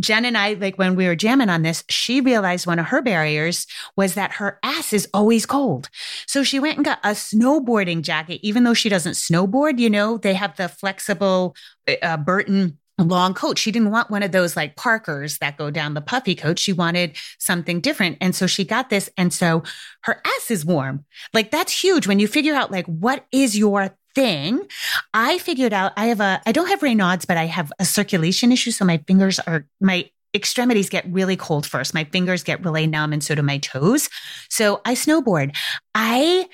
Jen 0.00 0.24
and 0.24 0.36
I, 0.36 0.54
like 0.54 0.78
when 0.78 0.96
we 0.96 1.06
were 1.06 1.16
jamming 1.16 1.48
on 1.48 1.62
this, 1.62 1.84
she 1.88 2.20
realized 2.20 2.66
one 2.66 2.78
of 2.78 2.86
her 2.86 3.02
barriers 3.02 3.66
was 3.96 4.14
that 4.14 4.32
her 4.32 4.58
ass 4.62 4.92
is 4.92 5.08
always 5.14 5.46
cold. 5.46 5.88
So 6.26 6.42
she 6.42 6.58
went 6.58 6.76
and 6.76 6.84
got 6.84 6.98
a 7.02 7.10
snowboarding 7.10 8.02
jacket, 8.02 8.40
even 8.42 8.64
though 8.64 8.74
she 8.74 8.88
doesn't 8.88 9.12
snowboard, 9.12 9.78
you 9.78 9.90
know, 9.90 10.18
they 10.18 10.34
have 10.34 10.56
the 10.56 10.68
flexible 10.68 11.54
uh, 12.02 12.16
Burton 12.16 12.78
long 12.98 13.34
coat. 13.34 13.58
She 13.58 13.70
didn't 13.70 13.90
want 13.90 14.10
one 14.10 14.22
of 14.22 14.32
those 14.32 14.56
like 14.56 14.76
Parkers 14.76 15.38
that 15.38 15.58
go 15.58 15.70
down 15.70 15.94
the 15.94 16.00
puffy 16.00 16.34
coat. 16.34 16.58
She 16.58 16.72
wanted 16.72 17.16
something 17.38 17.80
different. 17.80 18.18
And 18.20 18.34
so 18.34 18.46
she 18.46 18.64
got 18.64 18.88
this. 18.88 19.10
And 19.16 19.32
so 19.32 19.62
her 20.02 20.22
ass 20.24 20.50
is 20.50 20.64
warm. 20.64 21.04
Like 21.34 21.50
that's 21.50 21.82
huge 21.82 22.06
when 22.06 22.18
you 22.18 22.28
figure 22.28 22.54
out 22.54 22.70
like 22.70 22.86
what 22.86 23.26
is 23.32 23.56
your 23.56 23.94
thing, 24.16 24.66
I 25.12 25.36
figured 25.38 25.74
out 25.74 25.92
I 25.96 26.06
have 26.06 26.20
a, 26.20 26.40
I 26.46 26.52
don't 26.52 26.68
have 26.68 26.80
Raynaud's, 26.80 27.26
but 27.26 27.36
I 27.36 27.44
have 27.44 27.70
a 27.78 27.84
circulation 27.84 28.50
issue. 28.50 28.70
So 28.70 28.84
my 28.84 28.96
fingers 29.06 29.38
are, 29.40 29.66
my 29.78 30.08
extremities 30.34 30.88
get 30.88 31.04
really 31.12 31.36
cold 31.36 31.66
first. 31.66 31.92
My 31.92 32.04
fingers 32.04 32.42
get 32.42 32.64
really 32.64 32.86
numb 32.86 33.12
and 33.12 33.22
so 33.22 33.34
do 33.34 33.42
my 33.42 33.58
toes. 33.58 34.08
So 34.48 34.80
I 34.86 34.94
snowboard. 34.94 35.54
I 35.94 36.48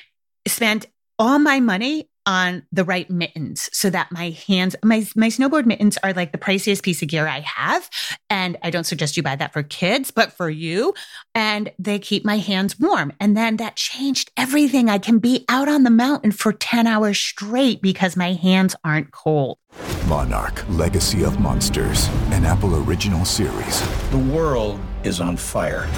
spent 0.47 0.87
all 1.21 1.39
my 1.39 1.61
money 1.61 2.09
on 2.27 2.63
the 2.73 2.85
right 2.85 3.09
mittens 3.11 3.69
so 3.73 3.91
that 3.91 4.13
my 4.13 4.31
hands, 4.31 4.77
my, 4.85 5.07
my 5.17 5.29
snowboard 5.29 5.67
mittens 5.67 5.99
are 6.03 6.13
like 6.13 6.33
the 6.33 6.39
priciest 6.39 6.83
piece 6.83 7.03
of 7.03 7.09
gear 7.09 7.27
I 7.27 7.41
have. 7.41 7.89
And 8.31 8.57
I 8.63 8.71
don't 8.71 8.85
suggest 8.85 9.17
you 9.17 9.23
buy 9.23 9.37
that 9.37 9.53
for 9.53 9.63
kids, 9.63 10.11
but 10.11 10.33
for 10.33 10.49
you. 10.49 10.95
And 11.35 11.73
they 11.79 11.99
keep 11.99 12.25
my 12.25 12.39
hands 12.39 12.79
warm. 12.79 13.13
And 13.21 13.37
then 13.37 13.57
that 13.57 13.77
changed 13.77 14.31
everything. 14.37 14.89
I 14.89 14.99
can 14.99 15.19
be 15.19 15.45
out 15.49 15.69
on 15.69 15.83
the 15.83 15.91
mountain 15.91 16.33
for 16.33 16.53
10 16.53 16.87
hours 16.87 17.19
straight 17.19 17.83
because 17.83 18.17
my 18.17 18.33
hands 18.33 18.77
aren't 18.85 19.13
cold. 19.13 19.59
Monarch 20.07 20.65
Legacy 20.69 21.25
of 21.25 21.41
Monsters, 21.41 22.09
an 22.31 22.45
Apple 22.45 22.77
original 22.85 23.25
series. 23.25 23.81
The 24.11 24.19
world 24.19 24.79
is 25.05 25.21
on 25.21 25.37
fire. 25.37 25.89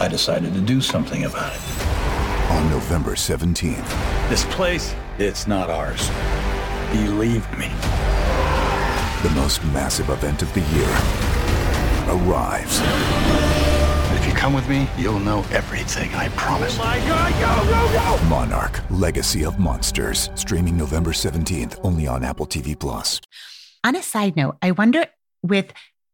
I 0.00 0.08
decided 0.08 0.54
to 0.54 0.60
do 0.60 0.80
something 0.80 1.24
about 1.24 1.54
it. 1.54 1.60
On 2.50 2.70
November 2.70 3.12
17th. 3.12 4.28
This 4.28 4.44
place 4.46 4.94
it's 5.18 5.46
not 5.46 5.70
ours. 5.70 6.10
Believe 6.90 7.46
me. 7.56 7.68
The 9.22 9.30
most 9.34 9.64
massive 9.66 10.10
event 10.10 10.42
of 10.42 10.52
the 10.54 10.60
year 10.60 10.88
arrives. 12.08 12.80
If 14.18 14.26
you 14.26 14.32
come 14.32 14.52
with 14.54 14.68
me, 14.68 14.88
you'll 14.98 15.20
know 15.20 15.44
everything, 15.50 16.12
I 16.14 16.28
promise. 16.30 16.76
Oh 16.78 16.84
my 16.84 16.98
god, 17.00 17.32
go, 17.32 17.70
go, 17.70 18.18
go! 18.18 18.28
Monarch 18.28 18.80
Legacy 18.90 19.44
of 19.44 19.58
Monsters. 19.58 20.30
Streaming 20.34 20.76
November 20.76 21.12
17th, 21.12 21.78
only 21.84 22.06
on 22.06 22.24
Apple 22.24 22.46
TV 22.46 22.78
Plus. 22.78 23.20
On 23.84 23.94
a 23.96 24.02
side 24.02 24.36
note, 24.36 24.56
I 24.62 24.72
wonder 24.72 25.06
with 25.42 25.72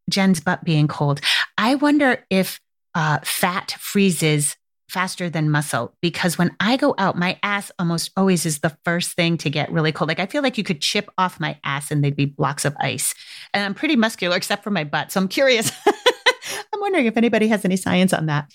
Jen's 0.08 0.40
butt 0.40 0.64
being 0.64 0.88
cold, 0.88 1.20
I 1.56 1.76
wonder 1.76 2.24
if 2.30 2.60
uh, 2.94 3.20
fat 3.22 3.76
freezes 3.78 4.56
faster 4.90 5.30
than 5.30 5.50
muscle 5.50 5.94
because 6.00 6.36
when 6.36 6.54
I 6.60 6.76
go 6.76 6.94
out, 6.98 7.16
my 7.16 7.38
ass 7.42 7.70
almost 7.78 8.10
always 8.16 8.44
is 8.44 8.58
the 8.58 8.76
first 8.84 9.12
thing 9.12 9.38
to 9.38 9.50
get 9.50 9.70
really 9.72 9.92
cold. 9.92 10.08
Like 10.08 10.20
I 10.20 10.26
feel 10.26 10.42
like 10.42 10.58
you 10.58 10.64
could 10.64 10.80
chip 10.80 11.08
off 11.16 11.40
my 11.40 11.58
ass 11.64 11.90
and 11.90 12.02
they'd 12.02 12.16
be 12.16 12.26
blocks 12.26 12.64
of 12.64 12.76
ice. 12.80 13.14
And 13.54 13.64
I'm 13.64 13.74
pretty 13.74 13.96
muscular 13.96 14.36
except 14.36 14.64
for 14.64 14.70
my 14.70 14.84
butt. 14.84 15.12
So 15.12 15.20
I'm 15.20 15.28
curious. 15.28 15.72
I'm 15.86 16.80
wondering 16.80 17.06
if 17.06 17.16
anybody 17.16 17.48
has 17.48 17.64
any 17.64 17.76
science 17.76 18.12
on 18.12 18.26
that. 18.26 18.50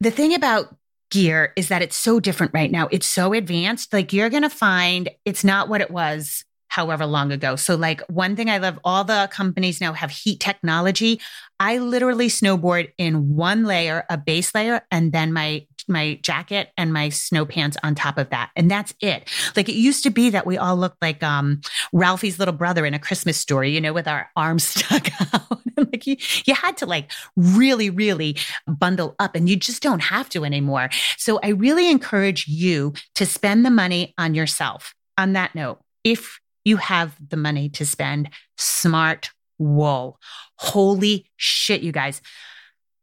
The 0.00 0.10
thing 0.10 0.34
about 0.34 0.76
gear 1.10 1.52
is 1.56 1.68
that 1.68 1.82
it's 1.82 1.96
so 1.96 2.20
different 2.20 2.52
right 2.52 2.70
now. 2.70 2.88
It's 2.90 3.06
so 3.06 3.32
advanced. 3.32 3.92
Like 3.92 4.12
you're 4.12 4.30
going 4.30 4.42
to 4.42 4.50
find 4.50 5.08
it's 5.24 5.44
not 5.44 5.68
what 5.68 5.80
it 5.80 5.90
was 5.90 6.44
however 6.76 7.06
long 7.06 7.32
ago. 7.32 7.56
So, 7.56 7.74
like, 7.74 8.02
one 8.02 8.36
thing 8.36 8.50
I 8.50 8.58
love 8.58 8.78
all 8.84 9.02
the 9.02 9.30
companies 9.32 9.80
now 9.80 9.94
have 9.94 10.10
heat 10.10 10.40
technology. 10.40 11.22
I 11.58 11.78
literally 11.78 12.28
snowboard 12.28 12.92
in 12.98 13.34
one 13.34 13.64
layer, 13.64 14.04
a 14.10 14.18
base 14.18 14.54
layer, 14.54 14.82
and 14.90 15.10
then 15.10 15.32
my 15.32 15.66
my 15.88 16.18
jacket 16.20 16.72
and 16.76 16.92
my 16.92 17.08
snow 17.08 17.46
pants 17.46 17.76
on 17.82 17.94
top 17.94 18.18
of 18.18 18.28
that. 18.30 18.50
And 18.56 18.70
that's 18.70 18.92
it. 19.00 19.30
Like 19.54 19.68
it 19.68 19.76
used 19.76 20.02
to 20.02 20.10
be 20.10 20.30
that 20.30 20.44
we 20.44 20.58
all 20.58 20.76
looked 20.76 21.00
like 21.00 21.22
um 21.22 21.62
Ralphie's 21.94 22.38
little 22.38 22.52
brother 22.52 22.84
in 22.84 22.92
a 22.92 22.98
Christmas 22.98 23.38
story, 23.38 23.70
you 23.70 23.80
know, 23.80 23.94
with 23.94 24.08
our 24.08 24.28
arms 24.36 24.64
stuck 24.68 25.08
out. 25.32 25.60
like 25.78 26.06
you, 26.06 26.16
you 26.44 26.54
had 26.54 26.76
to 26.78 26.86
like 26.86 27.10
really, 27.36 27.88
really 27.88 28.36
bundle 28.66 29.14
up 29.18 29.34
and 29.34 29.48
you 29.48 29.56
just 29.56 29.82
don't 29.82 30.00
have 30.00 30.28
to 30.30 30.44
anymore. 30.44 30.90
So 31.16 31.38
I 31.42 31.50
really 31.50 31.90
encourage 31.90 32.46
you 32.48 32.92
to 33.14 33.24
spend 33.24 33.64
the 33.64 33.70
money 33.70 34.12
on 34.18 34.34
yourself. 34.34 34.92
On 35.18 35.32
that 35.32 35.54
note, 35.54 35.78
if 36.04 36.40
you 36.66 36.76
have 36.78 37.16
the 37.30 37.36
money 37.36 37.68
to 37.70 37.86
spend. 37.86 38.28
Smart 38.58 39.30
wool. 39.56 40.18
Holy 40.56 41.30
shit, 41.36 41.80
you 41.80 41.92
guys. 41.92 42.20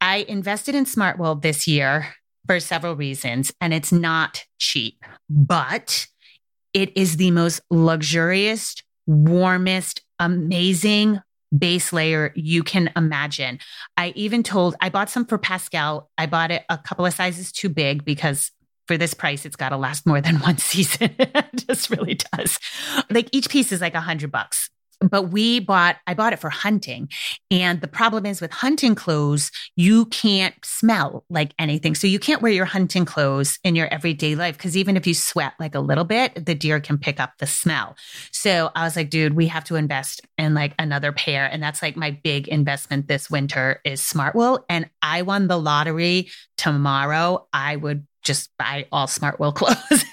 I 0.02 0.18
invested 0.28 0.74
in 0.74 0.84
Smartwool 0.84 1.40
this 1.40 1.66
year 1.66 2.14
for 2.46 2.60
several 2.60 2.94
reasons, 2.94 3.52
and 3.62 3.72
it's 3.72 3.90
not 3.90 4.44
cheap, 4.58 5.02
but 5.30 6.06
it 6.74 6.94
is 6.94 7.16
the 7.16 7.30
most 7.30 7.62
luxurious, 7.70 8.76
warmest, 9.06 10.02
amazing 10.18 11.20
base 11.56 11.90
layer 11.90 12.32
you 12.34 12.62
can 12.62 12.90
imagine. 12.96 13.60
I 13.96 14.12
even 14.14 14.42
told, 14.42 14.74
I 14.80 14.90
bought 14.90 15.08
some 15.08 15.24
for 15.24 15.38
Pascal. 15.38 16.10
I 16.18 16.26
bought 16.26 16.50
it 16.50 16.64
a 16.68 16.76
couple 16.76 17.06
of 17.06 17.14
sizes 17.14 17.50
too 17.50 17.70
big 17.70 18.04
because 18.04 18.50
for 18.86 18.96
this 18.96 19.14
price, 19.14 19.44
it's 19.44 19.56
got 19.56 19.70
to 19.70 19.76
last 19.76 20.06
more 20.06 20.20
than 20.20 20.36
one 20.40 20.58
season. 20.58 21.14
it 21.18 21.66
just 21.68 21.90
really 21.90 22.18
does. 22.36 22.58
Like 23.10 23.28
each 23.32 23.48
piece 23.48 23.72
is 23.72 23.80
like 23.80 23.94
a 23.94 24.00
hundred 24.00 24.30
bucks. 24.32 24.70
but 25.10 25.24
we 25.24 25.60
bought 25.60 25.96
i 26.06 26.14
bought 26.14 26.32
it 26.32 26.38
for 26.38 26.50
hunting 26.50 27.08
and 27.50 27.80
the 27.80 27.88
problem 27.88 28.24
is 28.24 28.40
with 28.40 28.50
hunting 28.52 28.94
clothes 28.94 29.50
you 29.76 30.06
can't 30.06 30.54
smell 30.64 31.24
like 31.28 31.52
anything 31.58 31.94
so 31.94 32.06
you 32.06 32.18
can't 32.18 32.42
wear 32.42 32.52
your 32.52 32.64
hunting 32.64 33.04
clothes 33.04 33.58
in 33.64 33.74
your 33.74 33.92
everyday 33.92 34.34
life 34.34 34.56
because 34.56 34.76
even 34.76 34.96
if 34.96 35.06
you 35.06 35.12
sweat 35.12 35.52
like 35.58 35.74
a 35.74 35.80
little 35.80 36.04
bit 36.04 36.46
the 36.46 36.54
deer 36.54 36.80
can 36.80 36.96
pick 36.96 37.18
up 37.20 37.32
the 37.38 37.46
smell 37.46 37.96
so 38.30 38.70
i 38.76 38.84
was 38.84 38.96
like 38.96 39.10
dude 39.10 39.34
we 39.34 39.46
have 39.48 39.64
to 39.64 39.74
invest 39.76 40.20
in 40.38 40.54
like 40.54 40.74
another 40.78 41.12
pair 41.12 41.44
and 41.46 41.62
that's 41.62 41.82
like 41.82 41.96
my 41.96 42.10
big 42.10 42.48
investment 42.48 43.08
this 43.08 43.28
winter 43.28 43.80
is 43.84 44.00
Smartwool 44.00 44.62
and 44.68 44.88
i 45.02 45.22
won 45.22 45.48
the 45.48 45.58
lottery 45.58 46.28
tomorrow 46.56 47.46
i 47.52 47.76
would 47.76 48.06
just 48.24 48.50
buy 48.58 48.86
all 48.90 49.06
Smartwool 49.06 49.54
clothes. 49.54 50.04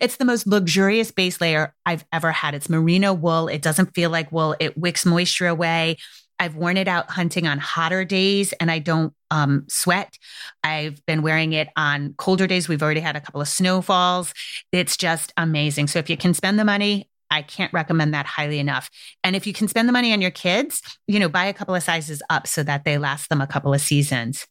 it's 0.00 0.16
the 0.16 0.24
most 0.24 0.46
luxurious 0.46 1.10
base 1.10 1.40
layer 1.40 1.74
I've 1.84 2.04
ever 2.12 2.32
had. 2.32 2.54
It's 2.54 2.68
merino 2.68 3.12
wool. 3.12 3.48
It 3.48 3.62
doesn't 3.62 3.94
feel 3.94 4.10
like 4.10 4.32
wool. 4.32 4.56
It 4.58 4.78
wicks 4.78 5.04
moisture 5.04 5.48
away. 5.48 5.96
I've 6.38 6.54
worn 6.54 6.76
it 6.76 6.88
out 6.88 7.10
hunting 7.10 7.46
on 7.46 7.58
hotter 7.58 8.04
days 8.04 8.52
and 8.54 8.70
I 8.70 8.78
don't 8.78 9.14
um, 9.30 9.64
sweat. 9.68 10.18
I've 10.62 11.04
been 11.06 11.22
wearing 11.22 11.52
it 11.54 11.68
on 11.76 12.14
colder 12.18 12.46
days. 12.46 12.68
We've 12.68 12.82
already 12.82 13.00
had 13.00 13.16
a 13.16 13.20
couple 13.20 13.40
of 13.40 13.48
snowfalls. 13.48 14.32
It's 14.70 14.96
just 14.96 15.32
amazing. 15.36 15.86
So 15.86 15.98
if 15.98 16.10
you 16.10 16.16
can 16.16 16.34
spend 16.34 16.58
the 16.58 16.64
money, 16.64 17.08
I 17.30 17.42
can't 17.42 17.72
recommend 17.72 18.14
that 18.14 18.26
highly 18.26 18.58
enough. 18.58 18.90
And 19.24 19.34
if 19.34 19.46
you 19.46 19.52
can 19.52 19.66
spend 19.66 19.88
the 19.88 19.92
money 19.92 20.12
on 20.12 20.20
your 20.20 20.30
kids, 20.30 20.80
you 21.08 21.18
know, 21.18 21.28
buy 21.28 21.46
a 21.46 21.54
couple 21.54 21.74
of 21.74 21.82
sizes 21.82 22.22
up 22.30 22.46
so 22.46 22.62
that 22.62 22.84
they 22.84 22.98
last 22.98 23.28
them 23.28 23.40
a 23.40 23.46
couple 23.46 23.74
of 23.74 23.80
seasons. 23.80 24.46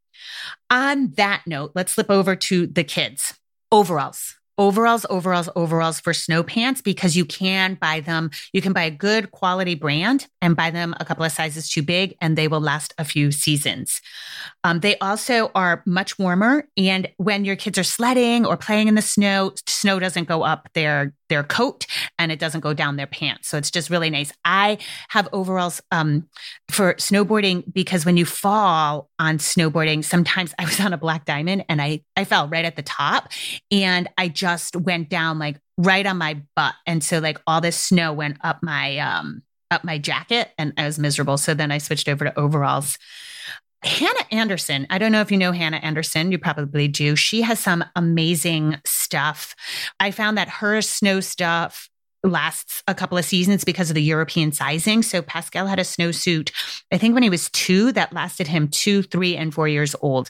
On 0.70 1.12
that 1.18 1.44
note, 1.46 1.72
let's 1.76 1.94
slip 1.94 2.10
over 2.10 2.36
to 2.36 2.68
the 2.68 2.84
kids. 2.84 3.34
Overalls 3.72 4.36
overalls, 4.58 5.06
overalls, 5.10 5.50
overalls 5.56 6.00
for 6.00 6.14
snow 6.14 6.44
pants 6.44 6.82
because 6.82 7.16
you 7.16 7.26
can 7.26 7.76
buy 7.76 8.00
them. 8.00 8.30
You 8.54 8.62
can 8.62 8.74
buy 8.74 8.84
a 8.84 8.92
good 8.92 9.32
quality 9.32 9.76
brand 9.76 10.28
and 10.42 10.56
buy 10.56 10.70
them 10.72 10.96
a 11.00 11.06
couple 11.06 11.26
of 11.26 11.32
sizes 11.32 11.70
too 11.70 11.82
big 11.82 12.16
and 12.22 12.38
they 12.38 12.48
will 12.48 12.62
last 12.62 12.94
a 12.98 13.06
few 13.06 13.32
seasons. 13.32 14.02
Um, 14.64 14.80
they 14.80 14.98
also 15.00 15.52
are 15.56 15.84
much 15.86 16.18
warmer. 16.18 16.68
And 16.78 17.10
when 17.18 17.46
your 17.46 17.56
kids 17.56 17.78
are 17.78 17.84
sledding 17.84 18.46
or 18.46 18.58
playing 18.58 18.88
in 18.88 18.96
the 18.96 19.02
snow, 19.02 19.54
snow 19.68 20.00
doesn't 20.00 20.28
go 20.28 20.44
up 20.44 20.70
their 20.74 21.14
their 21.30 21.44
coat 21.44 21.86
and 22.18 22.32
it 22.32 22.40
doesn't 22.40 22.62
go 22.62 22.74
down 22.74 22.96
their 22.96 23.08
pants. 23.08 23.50
So 23.50 23.58
it's 23.58 23.72
just 23.72 23.90
really 23.90 24.10
nice. 24.10 24.32
I 24.44 24.78
have 25.10 25.28
overalls 25.34 25.82
um, 25.92 26.28
for 26.70 26.94
snowboarding 26.96 27.64
because 27.74 28.06
when 28.06 28.18
you 28.18 28.26
fall 28.26 29.10
on 29.20 29.38
snowboarding, 29.38 30.04
sometimes 30.04 30.54
I 30.60 30.66
was 30.66 30.80
on 30.80 30.94
a 30.94 30.98
black 30.98 31.26
diamond 31.26 31.66
and 31.70 31.82
I 31.82 32.02
I 32.16 32.26
fell 32.26 32.48
right 32.48 32.66
at 32.66 32.76
the 32.76 32.82
top 32.82 33.30
and 33.72 34.08
I 34.18 34.28
just 34.28 34.76
went 34.76 35.10
down 35.10 35.40
like 35.40 35.60
right 35.78 36.06
on 36.06 36.18
my 36.18 36.42
butt. 36.56 36.76
And 36.86 37.04
so 37.04 37.20
like 37.20 37.40
all 37.48 37.62
this 37.62 37.78
snow 37.78 38.14
went 38.14 38.38
up 38.42 38.60
my 38.62 38.98
um 39.00 39.44
up 39.72 39.84
my 39.84 39.98
jacket 39.98 40.52
and 40.58 40.74
I 40.78 40.86
was 40.86 41.00
miserable. 41.00 41.38
So 41.38 41.54
then 41.54 41.72
I 41.72 41.80
switched 41.80 42.08
over 42.08 42.26
to 42.26 42.40
overalls. 42.40 42.98
Hanna 43.86 44.20
Andersson, 44.32 44.88
I 44.90 44.98
don't 44.98 45.12
know 45.12 45.22
if 45.22 45.32
you 45.32 45.38
know 45.38 45.52
Hanna 45.52 45.78
Andersson, 45.78 46.32
you 46.32 46.40
probably 46.40 46.88
do. 46.88 47.16
She 47.16 47.44
has 47.44 47.60
some 47.60 47.86
amazing 47.96 48.78
stuff. 48.84 49.56
I 50.00 50.10
found 50.12 50.38
that 50.38 50.50
her 50.50 50.82
snow 50.82 51.20
stuff 51.20 51.88
lasts 52.24 52.82
a 52.88 52.96
couple 52.96 53.18
of 53.18 53.26
seasons 53.26 53.64
because 53.64 53.92
of 53.92 53.94
the 53.94 54.02
European 54.02 54.52
sizing. 54.52 55.04
So 55.04 55.22
Pascal 55.22 55.68
had 55.68 55.78
a 55.78 55.84
snowsuit, 55.84 56.52
I 56.92 56.98
think 56.98 57.14
when 57.14 57.22
he 57.22 57.30
was 57.30 57.50
two, 57.52 57.92
that 57.92 58.12
lasted 58.12 58.48
him 58.48 58.68
two, 58.70 59.04
three, 59.04 59.38
and 59.38 59.54
four 59.54 59.68
years 59.68 59.96
old. 60.02 60.30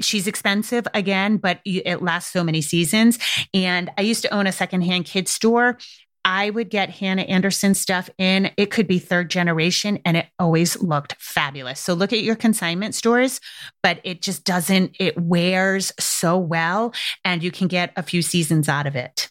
She's 0.00 0.26
expensive 0.26 0.86
again, 0.92 1.38
but 1.38 1.60
it 1.64 2.02
lasts 2.02 2.32
so 2.32 2.44
many 2.44 2.60
seasons. 2.60 3.18
And 3.54 3.90
I 3.96 4.02
used 4.02 4.22
to 4.22 4.34
own 4.34 4.46
a 4.46 4.52
secondhand 4.52 5.06
kids 5.06 5.30
store. 5.30 5.78
I 6.26 6.50
would 6.50 6.70
get 6.70 6.90
Hanna 6.90 7.22
Andersson 7.22 7.74
stuff 7.74 8.10
in. 8.18 8.50
It 8.56 8.72
could 8.72 8.88
be 8.88 8.98
third 8.98 9.30
generation 9.30 10.00
and 10.04 10.16
it 10.16 10.26
always 10.40 10.82
looked 10.82 11.14
fabulous. 11.20 11.78
So 11.78 11.94
look 11.94 12.12
at 12.12 12.22
your 12.22 12.34
consignment 12.34 12.96
stores, 12.96 13.40
but 13.80 14.00
it 14.02 14.22
just 14.22 14.42
doesn't, 14.42 14.96
it 14.98 15.16
wears 15.16 15.92
so 16.00 16.36
well 16.36 16.92
and 17.24 17.44
you 17.44 17.52
can 17.52 17.68
get 17.68 17.92
a 17.96 18.02
few 18.02 18.22
seasons 18.22 18.68
out 18.68 18.88
of 18.88 18.96
it. 18.96 19.30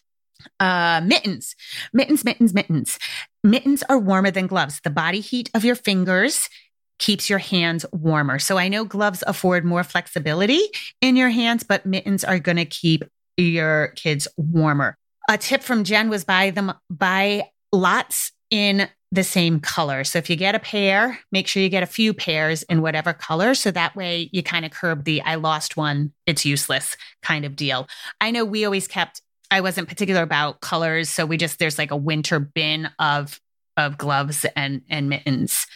Uh, 0.58 1.02
mittens, 1.04 1.54
mittens, 1.92 2.24
mittens, 2.24 2.54
mittens. 2.54 2.98
Mittens 3.44 3.82
are 3.90 3.98
warmer 3.98 4.30
than 4.30 4.46
gloves. 4.46 4.80
The 4.82 4.88
body 4.88 5.20
heat 5.20 5.50
of 5.52 5.66
your 5.66 5.76
fingers 5.76 6.48
keeps 6.98 7.28
your 7.28 7.40
hands 7.40 7.84
warmer. 7.92 8.38
So 8.38 8.56
I 8.56 8.68
know 8.68 8.86
gloves 8.86 9.22
afford 9.26 9.66
more 9.66 9.84
flexibility 9.84 10.62
in 11.02 11.14
your 11.14 11.28
hands, 11.28 11.62
but 11.62 11.84
mittens 11.84 12.24
are 12.24 12.38
going 12.38 12.56
to 12.56 12.64
keep 12.64 13.04
your 13.36 13.88
kids 13.96 14.26
warmer. 14.38 14.96
A 15.28 15.38
tip 15.38 15.62
from 15.62 15.84
Jen 15.84 16.08
was 16.08 16.24
buy 16.24 16.50
them 16.50 16.72
buy 16.88 17.50
lots 17.72 18.32
in 18.50 18.88
the 19.12 19.24
same 19.24 19.60
color. 19.60 20.04
So 20.04 20.18
if 20.18 20.28
you 20.28 20.36
get 20.36 20.54
a 20.54 20.58
pair, 20.58 21.18
make 21.30 21.46
sure 21.46 21.62
you 21.62 21.68
get 21.68 21.82
a 21.82 21.86
few 21.86 22.12
pairs 22.12 22.62
in 22.64 22.82
whatever 22.82 23.12
color. 23.12 23.54
So 23.54 23.70
that 23.70 23.94
way 23.96 24.28
you 24.32 24.42
kind 24.42 24.64
of 24.64 24.72
curb 24.72 25.04
the 25.04 25.22
I 25.22 25.36
lost 25.36 25.76
one, 25.76 26.12
it's 26.26 26.44
useless 26.44 26.96
kind 27.22 27.44
of 27.44 27.56
deal. 27.56 27.88
I 28.20 28.30
know 28.30 28.44
we 28.44 28.64
always 28.64 28.88
kept, 28.88 29.22
I 29.50 29.60
wasn't 29.60 29.88
particular 29.88 30.22
about 30.22 30.60
colors. 30.60 31.08
So 31.08 31.24
we 31.24 31.36
just, 31.36 31.58
there's 31.58 31.78
like 31.78 31.92
a 31.92 31.96
winter 31.96 32.40
bin 32.40 32.90
of, 32.98 33.40
of 33.76 33.96
gloves 33.96 34.44
and, 34.56 34.82
and 34.88 35.08
mittens 35.08 35.66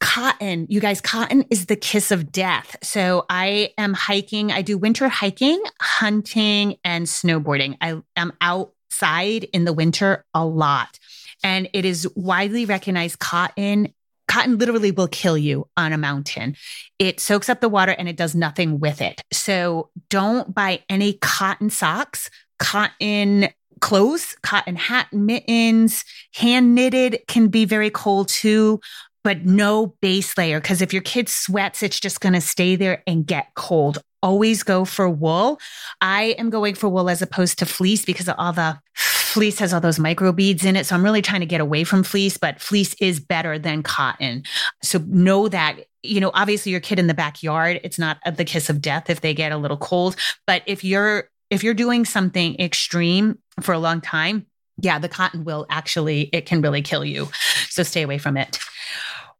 cotton, 0.00 0.66
you 0.68 0.80
guys, 0.80 1.00
cotton 1.00 1.44
is 1.50 1.66
the 1.66 1.76
kiss 1.76 2.10
of 2.10 2.30
death. 2.30 2.76
So 2.82 3.26
I 3.28 3.72
am 3.78 3.94
hiking. 3.94 4.52
I 4.52 4.62
do 4.62 4.78
winter 4.78 5.08
hiking, 5.08 5.62
hunting, 5.80 6.76
and 6.84 7.06
snowboarding. 7.06 7.76
I 7.80 8.00
am 8.16 8.32
outside 8.40 9.44
in 9.44 9.64
the 9.64 9.72
winter 9.72 10.24
a 10.34 10.44
lot. 10.44 10.98
And 11.42 11.68
it 11.72 11.84
is 11.84 12.08
widely 12.14 12.64
recognized 12.64 13.18
cotton. 13.18 13.92
Cotton 14.26 14.58
literally 14.58 14.90
will 14.90 15.08
kill 15.08 15.38
you 15.38 15.68
on 15.76 15.92
a 15.92 15.98
mountain. 15.98 16.56
It 16.98 17.20
soaks 17.20 17.48
up 17.48 17.60
the 17.60 17.68
water 17.68 17.92
and 17.92 18.08
it 18.08 18.16
does 18.16 18.34
nothing 18.34 18.80
with 18.80 19.00
it. 19.00 19.22
So 19.32 19.90
don't 20.10 20.54
buy 20.54 20.82
any 20.88 21.14
cotton 21.14 21.70
socks, 21.70 22.28
cotton 22.58 23.48
clothes, 23.80 24.36
cotton 24.42 24.76
hat, 24.76 25.12
mittens, 25.12 26.04
hand 26.34 26.74
knitted 26.74 27.20
can 27.28 27.48
be 27.48 27.64
very 27.64 27.90
cold 27.90 28.28
too 28.28 28.80
but 29.28 29.44
no 29.44 29.88
base 30.00 30.38
layer. 30.38 30.58
Cause 30.58 30.80
if 30.80 30.90
your 30.90 31.02
kid 31.02 31.28
sweats, 31.28 31.82
it's 31.82 32.00
just 32.00 32.22
going 32.22 32.32
to 32.32 32.40
stay 32.40 32.76
there 32.76 33.02
and 33.06 33.26
get 33.26 33.48
cold. 33.54 33.98
Always 34.22 34.62
go 34.62 34.86
for 34.86 35.06
wool. 35.06 35.60
I 36.00 36.34
am 36.38 36.48
going 36.48 36.74
for 36.74 36.88
wool 36.88 37.10
as 37.10 37.20
opposed 37.20 37.58
to 37.58 37.66
fleece 37.66 38.06
because 38.06 38.26
of 38.26 38.36
all 38.38 38.54
the 38.54 38.80
fleece 38.94 39.58
has 39.58 39.74
all 39.74 39.82
those 39.82 39.98
micro 39.98 40.32
beads 40.32 40.64
in 40.64 40.76
it. 40.76 40.86
So 40.86 40.94
I'm 40.94 41.04
really 41.04 41.20
trying 41.20 41.40
to 41.40 41.46
get 41.46 41.60
away 41.60 41.84
from 41.84 42.04
fleece, 42.04 42.38
but 42.38 42.58
fleece 42.58 42.94
is 43.02 43.20
better 43.20 43.58
than 43.58 43.82
cotton. 43.82 44.44
So 44.82 44.98
know 45.06 45.46
that 45.48 45.76
you 46.02 46.20
know, 46.20 46.30
obviously 46.32 46.72
your 46.72 46.80
kid 46.80 46.98
in 46.98 47.06
the 47.06 47.12
backyard, 47.12 47.80
it's 47.84 47.98
not 47.98 48.16
the 48.34 48.46
kiss 48.46 48.70
of 48.70 48.80
death 48.80 49.10
if 49.10 49.20
they 49.20 49.34
get 49.34 49.52
a 49.52 49.58
little 49.58 49.76
cold. 49.76 50.16
But 50.46 50.62
if 50.64 50.84
you're 50.84 51.28
if 51.50 51.62
you're 51.62 51.74
doing 51.74 52.06
something 52.06 52.58
extreme 52.58 53.40
for 53.60 53.74
a 53.74 53.78
long 53.78 54.00
time, 54.00 54.46
yeah, 54.80 54.98
the 54.98 55.08
cotton 55.08 55.44
will 55.44 55.66
actually, 55.70 56.22
it 56.32 56.46
can 56.46 56.60
really 56.60 56.82
kill 56.82 57.04
you. 57.04 57.28
So 57.68 57.82
stay 57.82 58.02
away 58.02 58.18
from 58.18 58.36
it. 58.36 58.58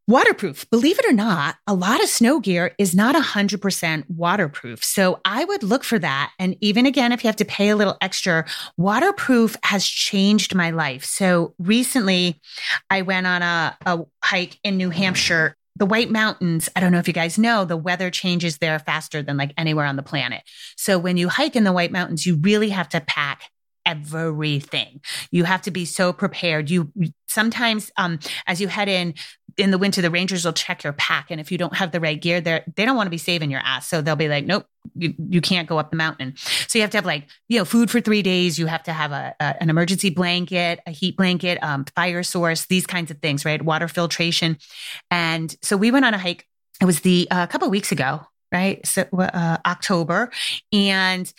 Waterproof. 0.06 0.68
Believe 0.70 0.98
it 0.98 1.04
or 1.04 1.12
not, 1.12 1.56
a 1.66 1.74
lot 1.74 2.02
of 2.02 2.08
snow 2.08 2.40
gear 2.40 2.74
is 2.78 2.94
not 2.94 3.14
100% 3.14 4.04
waterproof. 4.08 4.82
So 4.82 5.20
I 5.26 5.44
would 5.44 5.62
look 5.62 5.84
for 5.84 5.98
that. 5.98 6.32
And 6.38 6.56
even 6.62 6.86
again, 6.86 7.12
if 7.12 7.22
you 7.22 7.28
have 7.28 7.36
to 7.36 7.44
pay 7.44 7.68
a 7.68 7.76
little 7.76 7.98
extra, 8.00 8.46
waterproof 8.78 9.54
has 9.64 9.86
changed 9.86 10.54
my 10.54 10.70
life. 10.70 11.04
So 11.04 11.54
recently 11.58 12.40
I 12.88 13.02
went 13.02 13.26
on 13.26 13.42
a, 13.42 13.76
a 13.84 13.98
hike 14.24 14.58
in 14.64 14.78
New 14.78 14.88
Hampshire 14.88 15.54
the 15.76 15.86
White 15.86 16.10
Mountains, 16.10 16.68
I 16.74 16.80
don't 16.80 16.90
know 16.90 16.98
if 16.98 17.06
you 17.06 17.14
guys 17.14 17.38
know, 17.38 17.64
the 17.64 17.76
weather 17.76 18.10
changes 18.10 18.58
there 18.58 18.80
faster 18.80 19.22
than 19.22 19.36
like 19.36 19.52
anywhere 19.56 19.86
on 19.86 19.94
the 19.94 20.02
planet. 20.02 20.42
So 20.76 20.98
when 20.98 21.16
you 21.16 21.28
hike 21.28 21.54
in 21.54 21.62
the 21.62 21.72
White 21.72 21.92
Mountains, 21.92 22.26
you 22.26 22.34
really 22.34 22.70
have 22.70 22.88
to 22.88 23.00
pack 23.00 23.42
everything. 23.88 25.00
You 25.30 25.44
have 25.44 25.62
to 25.62 25.70
be 25.70 25.84
so 25.84 26.12
prepared. 26.12 26.70
You 26.70 26.92
sometimes, 27.26 27.90
um, 27.96 28.18
as 28.46 28.60
you 28.60 28.68
head 28.68 28.88
in 28.88 29.14
in 29.56 29.72
the 29.72 29.78
winter, 29.78 30.00
the 30.00 30.10
rangers 30.10 30.44
will 30.44 30.52
check 30.52 30.84
your 30.84 30.92
pack, 30.92 31.30
and 31.30 31.40
if 31.40 31.50
you 31.50 31.58
don't 31.58 31.74
have 31.74 31.90
the 31.90 32.00
right 32.00 32.20
gear, 32.20 32.40
they 32.40 32.62
they 32.76 32.84
don't 32.84 32.96
want 32.96 33.06
to 33.06 33.10
be 33.10 33.18
saving 33.18 33.50
your 33.50 33.60
ass, 33.60 33.88
so 33.88 34.00
they'll 34.00 34.14
be 34.14 34.28
like, 34.28 34.44
nope, 34.44 34.66
you, 34.94 35.14
you 35.18 35.40
can't 35.40 35.68
go 35.68 35.78
up 35.78 35.90
the 35.90 35.96
mountain. 35.96 36.34
So 36.36 36.78
you 36.78 36.82
have 36.82 36.90
to 36.90 36.98
have 36.98 37.06
like 37.06 37.26
you 37.48 37.58
know 37.58 37.64
food 37.64 37.90
for 37.90 38.00
three 38.00 38.22
days. 38.22 38.58
You 38.58 38.66
have 38.66 38.82
to 38.84 38.92
have 38.92 39.12
a, 39.12 39.34
a 39.40 39.56
an 39.60 39.70
emergency 39.70 40.10
blanket, 40.10 40.80
a 40.86 40.90
heat 40.90 41.16
blanket, 41.16 41.58
um, 41.62 41.86
fire 41.96 42.22
source, 42.22 42.66
these 42.66 42.86
kinds 42.86 43.10
of 43.10 43.18
things, 43.18 43.44
right? 43.44 43.60
Water 43.60 43.88
filtration, 43.88 44.58
and 45.10 45.56
so 45.62 45.76
we 45.76 45.90
went 45.90 46.04
on 46.04 46.14
a 46.14 46.18
hike. 46.18 46.46
It 46.80 46.84
was 46.84 47.00
the 47.00 47.26
a 47.30 47.34
uh, 47.34 47.46
couple 47.46 47.68
weeks 47.70 47.90
ago, 47.90 48.20
right? 48.52 48.86
So 48.86 49.06
uh, 49.18 49.56
October, 49.66 50.30
and 50.72 51.32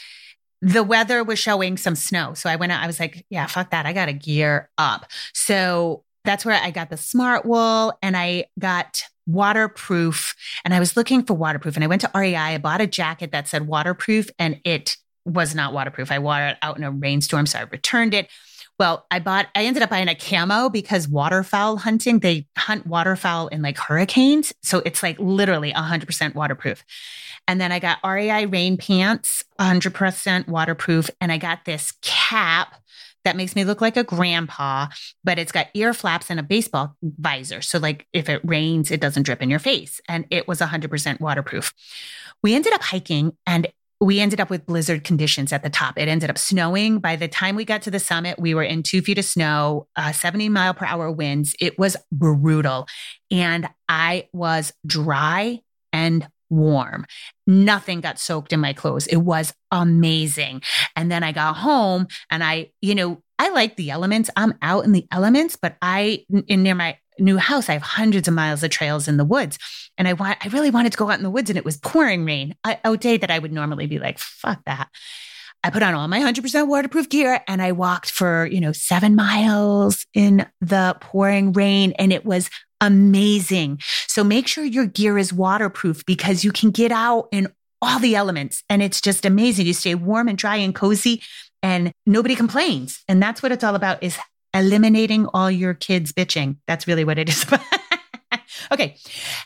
the 0.61 0.83
weather 0.83 1.23
was 1.23 1.39
showing 1.39 1.77
some 1.77 1.95
snow. 1.95 2.33
So 2.33 2.49
I 2.49 2.55
went 2.55 2.71
out, 2.71 2.83
I 2.83 2.87
was 2.87 2.99
like, 2.99 3.25
yeah, 3.29 3.45
fuck 3.45 3.71
that. 3.71 3.85
I 3.85 3.93
got 3.93 4.07
to 4.07 4.13
gear 4.13 4.69
up. 4.77 5.05
So 5.33 6.03
that's 6.25 6.45
where 6.45 6.59
I 6.61 6.71
got 6.71 6.89
the 6.89 6.95
Smartwool 6.95 7.93
and 8.01 8.17
I 8.17 8.45
got 8.57 9.03
waterproof 9.25 10.35
and 10.65 10.73
I 10.73 10.79
was 10.79 10.97
looking 10.97 11.23
for 11.23 11.33
waterproof 11.33 11.75
and 11.75 11.83
I 11.83 11.87
went 11.87 12.01
to 12.01 12.11
REI. 12.13 12.35
I 12.35 12.57
bought 12.57 12.81
a 12.81 12.87
jacket 12.87 13.31
that 13.31 13.47
said 13.47 13.67
waterproof 13.67 14.29
and 14.37 14.59
it 14.65 14.97
was 15.25 15.55
not 15.55 15.73
waterproof. 15.73 16.11
I 16.11 16.19
wore 16.19 16.39
it 16.39 16.57
out 16.61 16.77
in 16.77 16.83
a 16.83 16.91
rainstorm. 16.91 17.45
So 17.45 17.59
I 17.59 17.63
returned 17.63 18.13
it. 18.13 18.27
Well, 18.79 19.05
I 19.11 19.19
bought, 19.19 19.47
I 19.55 19.65
ended 19.65 19.83
up 19.83 19.89
buying 19.89 20.07
a 20.07 20.15
camo 20.15 20.69
because 20.69 21.07
waterfowl 21.07 21.77
hunting, 21.77 22.19
they 22.19 22.47
hunt 22.57 22.87
waterfowl 22.87 23.49
in 23.49 23.61
like 23.61 23.77
hurricanes. 23.77 24.53
So 24.63 24.81
it's 24.85 25.03
like 25.03 25.17
literally 25.19 25.73
100% 25.73 26.33
waterproof. 26.33 26.83
And 27.49 27.59
then 27.59 27.71
I 27.71 27.79
got 27.79 27.97
REI 28.05 28.45
rain 28.45 28.77
pants, 28.77 29.43
100% 29.59 30.47
waterproof. 30.47 31.09
And 31.19 31.31
I 31.31 31.39
got 31.39 31.65
this 31.65 31.93
cap 32.03 32.75
that 33.25 33.35
makes 33.35 33.55
me 33.55 33.63
look 33.63 33.81
like 33.81 33.97
a 33.97 34.03
grandpa, 34.03 34.85
but 35.23 35.39
it's 35.39 35.51
got 35.51 35.65
ear 35.73 35.95
flaps 35.95 36.29
and 36.29 36.39
a 36.39 36.43
baseball 36.43 36.95
visor. 37.01 37.63
So, 37.63 37.79
like, 37.79 38.05
if 38.13 38.29
it 38.29 38.41
rains, 38.43 38.91
it 38.91 39.01
doesn't 39.01 39.23
drip 39.23 39.41
in 39.41 39.49
your 39.49 39.57
face. 39.57 39.99
And 40.07 40.25
it 40.29 40.47
was 40.47 40.59
100% 40.59 41.19
waterproof. 41.19 41.73
We 42.43 42.53
ended 42.53 42.71
up 42.71 42.83
hiking 42.83 43.35
and 43.47 43.65
we 43.99 44.19
ended 44.19 44.39
up 44.39 44.51
with 44.51 44.67
blizzard 44.67 45.03
conditions 45.03 45.51
at 45.51 45.63
the 45.63 45.71
top. 45.71 45.97
It 45.97 46.07
ended 46.07 46.29
up 46.29 46.37
snowing. 46.37 46.99
By 46.99 47.15
the 47.15 47.27
time 47.27 47.55
we 47.55 47.65
got 47.65 47.81
to 47.81 47.91
the 47.91 47.99
summit, 47.99 48.37
we 48.37 48.53
were 48.53 48.63
in 48.63 48.83
two 48.83 49.01
feet 49.01 49.17
of 49.17 49.25
snow, 49.25 49.87
uh, 49.95 50.11
70 50.11 50.49
mile 50.49 50.75
per 50.75 50.85
hour 50.85 51.11
winds. 51.11 51.55
It 51.59 51.79
was 51.79 51.97
brutal. 52.11 52.87
And 53.31 53.67
I 53.89 54.29
was 54.33 54.71
dry 54.85 55.61
and 55.91 56.27
warm. 56.49 57.05
Nothing 57.47 58.01
got 58.01 58.19
soaked 58.19 58.53
in 58.53 58.59
my 58.59 58.73
clothes. 58.73 59.07
It 59.07 59.17
was 59.17 59.53
amazing. 59.71 60.61
And 60.95 61.11
then 61.11 61.23
I 61.23 61.31
got 61.31 61.55
home 61.55 62.07
and 62.29 62.43
I, 62.43 62.71
you 62.81 62.95
know, 62.95 63.21
I 63.37 63.49
like 63.49 63.75
the 63.75 63.91
elements. 63.91 64.29
I'm 64.35 64.55
out 64.61 64.83
in 64.83 64.91
the 64.91 65.07
elements, 65.11 65.55
but 65.55 65.77
I, 65.81 66.25
in 66.47 66.63
near 66.63 66.75
my 66.75 66.97
new 67.19 67.37
house, 67.37 67.69
I 67.69 67.73
have 67.73 67.81
hundreds 67.81 68.27
of 68.27 68.33
miles 68.33 68.63
of 68.63 68.69
trails 68.69 69.07
in 69.07 69.17
the 69.17 69.25
woods. 69.25 69.57
And 69.97 70.07
I 70.07 70.13
want, 70.13 70.37
I 70.43 70.49
really 70.49 70.71
wanted 70.71 70.91
to 70.91 70.97
go 70.97 71.09
out 71.09 71.17
in 71.17 71.23
the 71.23 71.29
woods 71.29 71.49
and 71.49 71.57
it 71.57 71.65
was 71.65 71.77
pouring 71.77 72.25
rain, 72.25 72.55
a, 72.65 72.77
a 72.83 72.97
day 72.97 73.17
that 73.17 73.31
I 73.31 73.39
would 73.39 73.53
normally 73.53 73.87
be 73.87 73.99
like, 73.99 74.19
fuck 74.19 74.63
that. 74.65 74.89
I 75.63 75.69
put 75.69 75.83
on 75.83 75.93
all 75.93 76.07
my 76.07 76.19
100% 76.19 76.67
waterproof 76.67 77.09
gear 77.09 77.41
and 77.47 77.61
I 77.61 77.73
walked 77.73 78.11
for, 78.11 78.45
you 78.45 78.61
know, 78.61 78.71
seven 78.71 79.15
miles 79.15 80.05
in 80.13 80.45
the 80.61 80.95
pouring 81.01 81.51
rain 81.51 81.93
and 81.99 82.13
it 82.13 82.25
was 82.25 82.49
amazing. 82.81 83.79
So 84.07 84.23
make 84.23 84.47
sure 84.47 84.63
your 84.63 84.85
gear 84.85 85.17
is 85.17 85.33
waterproof 85.33 86.05
because 86.05 86.43
you 86.43 86.51
can 86.51 86.71
get 86.71 86.91
out 86.91 87.27
in 87.31 87.49
all 87.81 87.99
the 87.99 88.15
elements 88.15 88.63
and 88.69 88.81
it's 88.81 89.01
just 89.01 89.25
amazing. 89.25 89.65
You 89.65 89.73
stay 89.73 89.95
warm 89.95 90.27
and 90.27 90.37
dry 90.37 90.57
and 90.57 90.75
cozy 90.75 91.21
and 91.63 91.91
nobody 92.05 92.35
complains. 92.35 93.03
And 93.07 93.21
that's 93.21 93.41
what 93.41 93.51
it's 93.51 93.63
all 93.63 93.75
about 93.75 94.03
is 94.03 94.17
eliminating 94.53 95.27
all 95.27 95.51
your 95.51 95.73
kids 95.73 96.11
bitching. 96.11 96.57
That's 96.67 96.87
really 96.87 97.03
what 97.03 97.19
it 97.19 97.29
is 97.29 97.43
about. 97.47 97.61
okay. 98.71 98.97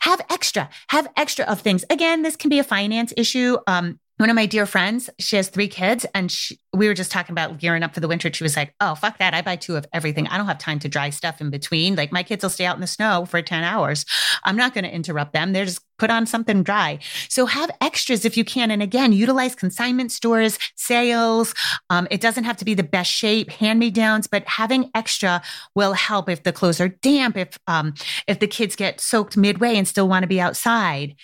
Have 0.02 0.22
extra, 0.30 0.69
have 0.89 1.08
extra 1.17 1.46
of 1.46 1.62
things. 1.62 1.86
Again, 1.89 2.22
this 2.22 2.36
can 2.36 2.50
be 2.50 2.60
a 2.60 2.63
finance 2.63 3.13
issue. 3.17 3.58
Um, 3.67 4.00
one 4.17 4.30
of 4.30 4.36
my 4.36 4.46
dear 4.46 4.65
friends, 4.65 5.10
she 5.19 5.36
has 5.38 5.50
three 5.50 5.67
kids, 5.67 6.06
and 6.13 6.32
she, 6.32 6.60
we 6.75 6.88
were 6.88 6.93
just 6.93 7.12
talking 7.12 7.33
about 7.33 7.59
gearing 7.59 7.83
up 7.83 7.93
for 7.93 7.99
the 7.99 8.07
winter. 8.07 8.31
She 8.33 8.43
was 8.43 8.55
like, 8.55 8.73
"Oh, 8.79 8.95
fuck 8.95 9.19
that! 9.19 9.33
I 9.33 9.41
buy 9.41 9.55
two 9.55 9.75
of 9.75 9.86
everything. 9.93 10.27
I 10.27 10.38
don't 10.38 10.47
have 10.47 10.57
time 10.57 10.79
to 10.79 10.89
dry 10.89 11.09
stuff 11.12 11.39
in 11.41 11.49
between. 11.49 11.95
Like 11.95 12.12
my 12.12 12.23
kids 12.23 12.43
will 12.43 12.49
stay 12.49 12.65
out 12.65 12.75
in 12.75 12.81
the 12.81 12.88
snow 12.88 13.25
for 13.25 13.41
ten 13.41 13.63
hours. 13.63 14.05
I'm 14.43 14.55
not 14.57 14.73
going 14.73 14.83
to 14.83 14.93
interrupt 14.93 15.33
them. 15.33 15.53
They're 15.53 15.65
just 15.65 15.81
put 15.99 16.09
on 16.09 16.25
something 16.25 16.63
dry. 16.63 16.99
So 17.29 17.45
have 17.45 17.71
extras 17.79 18.25
if 18.25 18.36
you 18.36 18.43
can. 18.43 18.71
And 18.71 18.81
again, 18.81 19.13
utilize 19.13 19.55
consignment 19.55 20.12
stores, 20.12 20.57
sales. 20.75 21.53
Um, 21.89 22.07
it 22.12 22.19
doesn't 22.19 22.43
have 22.43 22.57
to 22.57 22.65
be 22.65 22.73
the 22.73 22.83
best 22.83 23.12
shape, 23.12 23.49
hand 23.49 23.79
me 23.79 23.89
downs, 23.89 24.27
but 24.27 24.45
having 24.47 24.89
extra 24.95 25.41
will 25.75 25.93
help 25.93 26.29
if 26.29 26.43
the 26.43 26.51
clothes 26.51 26.81
are 26.81 26.89
damp, 26.89 27.38
if, 27.38 27.57
um, 27.67 27.93
if 28.27 28.39
the 28.39 28.47
kids 28.47 28.75
get 28.75 28.99
soaked 28.99 29.38
midway 29.38 29.77
and 29.77 29.88
still 29.88 30.09
want 30.09 30.23
to 30.23 30.27
be 30.27 30.41
outside. 30.41 31.15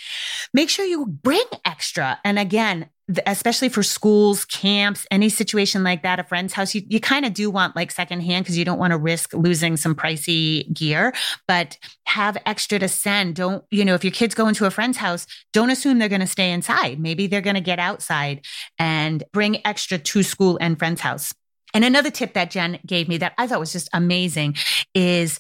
Make 0.54 0.70
sure 0.70 0.86
you 0.86 1.08
bring 1.08 1.44
extra. 1.66 2.20
And 2.24 2.40
again, 2.40 2.90
especially 3.26 3.70
for 3.70 3.82
schools, 3.82 4.46
camps, 4.46 5.06
any 5.10 5.30
situation 5.30 5.84
like 5.84 6.04
that, 6.04 6.20
a 6.20 6.24
friend's 6.24 6.54
house, 6.54 6.76
you, 6.76 6.84
you 6.88 7.00
kind 7.00 7.26
of 7.26 7.34
do 7.34 7.50
want 7.50 7.76
like 7.76 7.92
secondhand 7.92 8.46
because 8.46 8.58
you 8.58 8.66
don't 8.66 8.78
want 8.78 8.92
to 8.92 8.98
risk 8.98 9.34
losing 9.34 9.78
some 9.78 9.96
pricey 9.96 10.72
gear, 10.74 11.14
but 11.48 11.78
have 12.06 12.38
extra 12.46 12.78
to 12.80 12.88
send. 12.88 13.36
Don't, 13.36 13.64
you 13.72 13.84
know, 13.84 13.96
if 13.96 14.04
your 14.04 14.12
kids 14.12 14.36
go 14.36 14.48
into 14.48 14.66
a 14.66 14.72
friend's 14.72 14.98
house, 14.98 15.26
don't 15.54 15.70
assume 15.70 16.00
they're 16.00 16.10
going 16.10 16.22
to 16.22 16.28
stay 16.28 16.52
inside. 16.52 17.00
Maybe 17.00 17.28
they're 17.28 17.42
going 17.42 17.56
to 17.56 17.62
get 17.62 17.80
outside 17.80 18.46
and 18.78 19.24
bring 19.34 19.66
extra 19.66 19.98
to 19.98 20.24
school 20.24 20.58
and 20.62 20.78
friend's 20.78 21.02
house. 21.02 21.34
And 21.74 21.86
another 21.86 22.10
tip 22.10 22.34
that 22.34 22.52
Jen 22.52 22.80
gave 22.86 23.08
me 23.08 23.18
that 23.18 23.34
I 23.38 23.48
thought 23.48 23.60
was 23.60 23.72
just 23.72 23.90
amazing 23.94 24.56
is 24.94 25.40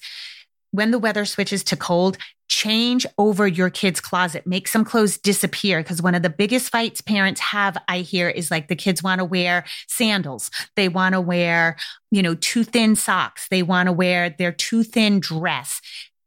when 0.72 0.92
the 0.92 1.00
weather 1.00 1.26
switches 1.26 1.64
to 1.66 1.76
cold, 1.76 2.18
change 2.48 3.06
over 3.18 3.48
your 3.48 3.70
kid's 3.70 4.02
closet, 4.02 4.46
make 4.46 4.68
some 4.68 4.84
clothes 4.84 5.18
disappear. 5.18 5.82
Because 5.82 6.02
one 6.02 6.16
of 6.16 6.24
the 6.24 6.30
biggest 6.30 6.70
fights 6.70 7.00
parents 7.00 7.40
have, 7.40 7.78
I 7.88 8.00
hear, 8.00 8.28
is 8.28 8.52
like 8.52 8.68
the 8.68 8.76
kids 8.76 9.04
want 9.04 9.20
to 9.20 9.26
wear 9.26 9.66
sandals. 9.88 10.50
They 10.76 10.90
want 10.90 11.14
to 11.14 11.22
wear, 11.22 11.78
you 12.12 12.22
know, 12.22 12.36
too 12.36 12.64
thin 12.64 12.96
socks. 12.96 13.48
They 13.50 13.64
want 13.64 13.88
to 13.88 13.94
wear 13.94 14.32
their 14.32 14.52
too 14.52 14.84
thin 14.84 15.20
dress. 15.20 15.80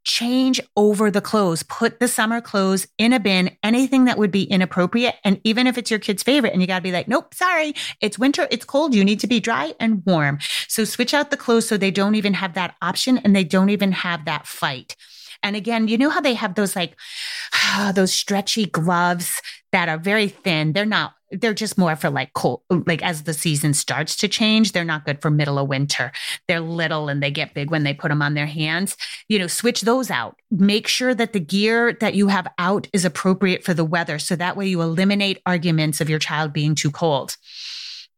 Change 0.05 0.61
over 0.77 1.11
the 1.11 1.21
clothes, 1.21 1.63
put 1.63 2.01
the 2.01 2.09
summer 2.09 2.41
clothes 2.41 2.87
in 2.99 3.13
a 3.13 3.21
bin, 3.21 3.57
anything 3.63 4.05
that 4.07 4.19
would 4.19 4.31
be 4.31 4.45
inappropriate. 4.45 5.15
And 5.25 5.41
even 5.45 5.67
if 5.67 5.79
it's 5.79 5.91
your 5.91 6.01
kid's 6.01 6.23
favorite, 6.23 6.53
and 6.53 6.61
you 6.61 6.67
got 6.67 6.79
to 6.79 6.83
be 6.83 6.93
like, 6.93 7.09
nope, 7.09 7.35
sorry, 7.35 7.75
it's 8.01 8.19
winter, 8.19 8.49
it's 8.51 8.65
cold, 8.65 8.95
you 8.95 9.05
need 9.05 9.21
to 9.21 9.27
be 9.27 9.41
dry 9.41 9.75
and 9.79 10.03
warm. 10.05 10.39
So 10.69 10.85
switch 10.85 11.15
out 11.15 11.31
the 11.31 11.37
clothes 11.37 11.69
so 11.69 11.77
they 11.77 11.91
don't 11.91 12.15
even 12.15 12.35
have 12.35 12.55
that 12.55 12.75
option 12.83 13.19
and 13.19 13.35
they 13.35 13.45
don't 13.45 13.71
even 13.71 13.93
have 13.93 14.25
that 14.25 14.47
fight. 14.47 14.97
And 15.43 15.57
again, 15.57 15.89
you 15.89 15.99
know 15.99 16.11
how 16.11 16.21
they 16.21 16.35
have 16.35 16.55
those 16.55 16.77
like 16.77 16.97
those 17.95 18.13
stretchy 18.13 18.67
gloves 18.67 19.41
that 19.73 19.89
are 19.89 19.99
very 19.99 20.29
thin. 20.29 20.73
They're 20.73 20.87
not 20.87 21.15
they're 21.33 21.55
just 21.55 21.79
more 21.79 21.97
for 21.97 22.11
like 22.11 22.33
cold 22.35 22.63
like 22.71 23.03
as 23.03 23.23
the 23.23 23.35
season 23.35 23.75
starts 23.75 24.17
to 24.17 24.29
change, 24.29 24.73
they're 24.73 24.85
not 24.85 25.05
good 25.05 25.21
for 25.21 25.31
middle 25.31 25.59
of 25.59 25.69
winter. 25.69 26.13
They're 26.49 26.61
little 26.61 27.09
and 27.09 27.23
they 27.23 27.31
get 27.31 27.55
big 27.55 27.71
when 27.71 27.83
they 27.83 27.95
put 27.95 28.09
them 28.09 28.23
on 28.23 28.35
their 28.35 28.47
hands. 28.47 28.97
You 29.29 29.39
know, 29.39 29.47
switch 29.47 29.83
those 29.83 30.11
out. 30.11 30.39
Make 30.51 30.87
sure 30.87 31.15
that 31.15 31.33
the 31.33 31.41
gear 31.41 31.95
that 32.01 32.15
you 32.15 32.29
have 32.29 32.47
out 32.59 32.89
is 32.93 33.05
appropriate 33.05 33.65
for 33.65 33.75
the 33.75 33.85
weather 33.85 34.19
so 34.19 34.37
that 34.37 34.57
way 34.57 34.67
you 34.69 34.81
eliminate 34.81 35.43
arguments 35.47 36.01
of 36.01 36.11
your 36.11 36.19
child 36.19 36.53
being 36.53 36.75
too 36.75 36.91
cold. 36.91 37.37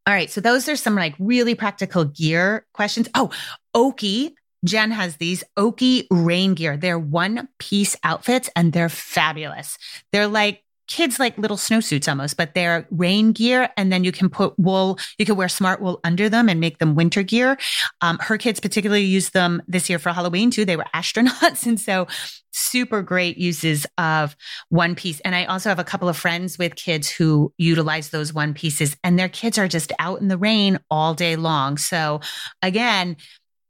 All 0.06 0.12
right, 0.12 0.30
so 0.30 0.40
those 0.40 0.68
are 0.68 0.76
some 0.76 0.96
like 0.96 1.14
really 1.18 1.54
practical 1.54 2.04
gear 2.04 2.66
questions. 2.74 3.08
Oh, 3.14 3.30
Oaki 3.72 4.34
Jen 4.64 4.90
has 4.90 5.16
these 5.16 5.44
Oaki 5.56 6.06
rain 6.10 6.54
gear. 6.54 6.76
They're 6.76 6.98
one 6.98 7.48
piece 7.58 7.96
outfits 8.02 8.48
and 8.56 8.72
they're 8.72 8.88
fabulous. 8.88 9.78
They're 10.10 10.26
like 10.26 10.63
kids 10.86 11.18
like 11.18 11.36
little 11.38 11.56
snowsuits 11.56 12.08
almost, 12.08 12.36
but 12.36 12.54
they're 12.54 12.86
rain 12.90 13.32
gear. 13.32 13.70
And 13.76 13.92
then 13.92 14.04
you 14.04 14.12
can 14.12 14.28
put 14.28 14.58
wool, 14.58 14.98
you 15.18 15.24
can 15.24 15.36
wear 15.36 15.48
Smartwool 15.48 15.98
under 16.04 16.28
them 16.28 16.48
and 16.48 16.60
make 16.60 16.78
them 16.78 16.94
winter 16.94 17.22
gear. 17.22 17.58
Um, 18.00 18.18
her 18.20 18.36
kids 18.38 18.60
particularly 18.60 19.04
used 19.04 19.32
them 19.32 19.62
this 19.66 19.88
year 19.88 19.98
for 19.98 20.12
Halloween 20.12 20.50
too. 20.50 20.64
They 20.64 20.76
were 20.76 20.86
astronauts. 20.94 21.66
And 21.66 21.80
so 21.80 22.06
super 22.52 23.02
great 23.02 23.36
uses 23.36 23.86
of 23.98 24.36
one 24.68 24.94
piece. 24.94 25.20
And 25.20 25.34
I 25.34 25.44
also 25.44 25.68
have 25.68 25.78
a 25.78 25.84
couple 25.84 26.08
of 26.08 26.16
friends 26.16 26.58
with 26.58 26.76
kids 26.76 27.10
who 27.10 27.52
utilize 27.58 28.10
those 28.10 28.32
one 28.32 28.54
pieces 28.54 28.96
and 29.02 29.18
their 29.18 29.28
kids 29.28 29.58
are 29.58 29.68
just 29.68 29.92
out 29.98 30.20
in 30.20 30.28
the 30.28 30.38
rain 30.38 30.78
all 30.90 31.14
day 31.14 31.36
long. 31.36 31.78
So 31.78 32.20
again, 32.62 33.16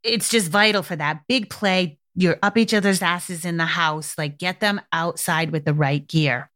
it's 0.03 0.29
just 0.29 0.51
vital 0.51 0.83
for 0.83 0.95
that 0.95 1.21
big 1.27 1.49
play. 1.49 1.97
You're 2.15 2.37
up 2.43 2.57
each 2.57 2.73
other's 2.73 3.01
asses 3.01 3.43
in 3.43 3.57
the 3.57 3.65
house. 3.65 4.17
Like 4.17 4.37
get 4.37 4.59
them 4.59 4.79
outside 4.93 5.51
with 5.51 5.65
the 5.65 5.73
right 5.73 6.07
gear. 6.07 6.49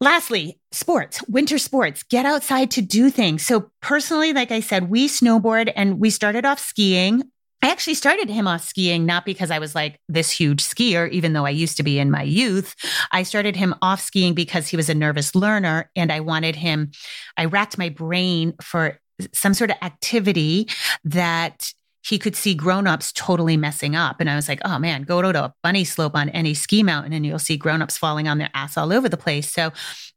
Lastly, 0.00 0.60
sports, 0.72 1.26
winter 1.26 1.56
sports, 1.56 2.02
get 2.02 2.26
outside 2.26 2.70
to 2.72 2.82
do 2.82 3.08
things. 3.08 3.46
So 3.46 3.70
personally, 3.80 4.34
like 4.34 4.50
I 4.50 4.60
said, 4.60 4.90
we 4.90 5.08
snowboard 5.08 5.72
and 5.74 5.98
we 5.98 6.10
started 6.10 6.44
off 6.44 6.58
skiing. 6.58 7.22
I 7.62 7.70
actually 7.70 7.94
started 7.94 8.28
him 8.28 8.46
off 8.46 8.62
skiing, 8.62 9.06
not 9.06 9.24
because 9.24 9.50
I 9.50 9.58
was 9.58 9.74
like 9.74 9.98
this 10.06 10.30
huge 10.30 10.62
skier, 10.62 11.10
even 11.10 11.32
though 11.32 11.46
I 11.46 11.50
used 11.50 11.78
to 11.78 11.82
be 11.82 11.98
in 11.98 12.10
my 12.10 12.22
youth. 12.22 12.74
I 13.10 13.22
started 13.22 13.56
him 13.56 13.74
off 13.80 14.02
skiing 14.02 14.34
because 14.34 14.68
he 14.68 14.76
was 14.76 14.90
a 14.90 14.94
nervous 14.94 15.34
learner 15.34 15.90
and 15.96 16.12
I 16.12 16.20
wanted 16.20 16.56
him, 16.56 16.90
I 17.38 17.46
racked 17.46 17.78
my 17.78 17.88
brain 17.88 18.52
for 18.60 19.00
some 19.32 19.54
sort 19.54 19.70
of 19.70 19.78
activity 19.80 20.68
that 21.04 21.72
he 22.06 22.20
could 22.20 22.36
see 22.36 22.54
grown-ups 22.54 23.10
totally 23.12 23.56
messing 23.56 23.96
up. 23.96 24.20
And 24.20 24.30
I 24.30 24.36
was 24.36 24.48
like, 24.48 24.60
oh 24.64 24.78
man, 24.78 25.02
go 25.02 25.20
to 25.20 25.44
a 25.44 25.54
bunny 25.64 25.82
slope 25.82 26.14
on 26.14 26.28
any 26.28 26.54
ski 26.54 26.84
mountain 26.84 27.12
and 27.12 27.26
you'll 27.26 27.40
see 27.40 27.56
grown-ups 27.56 27.98
falling 27.98 28.28
on 28.28 28.38
their 28.38 28.50
ass 28.54 28.76
all 28.76 28.92
over 28.92 29.08
the 29.08 29.16
place. 29.16 29.50
So 29.50 29.72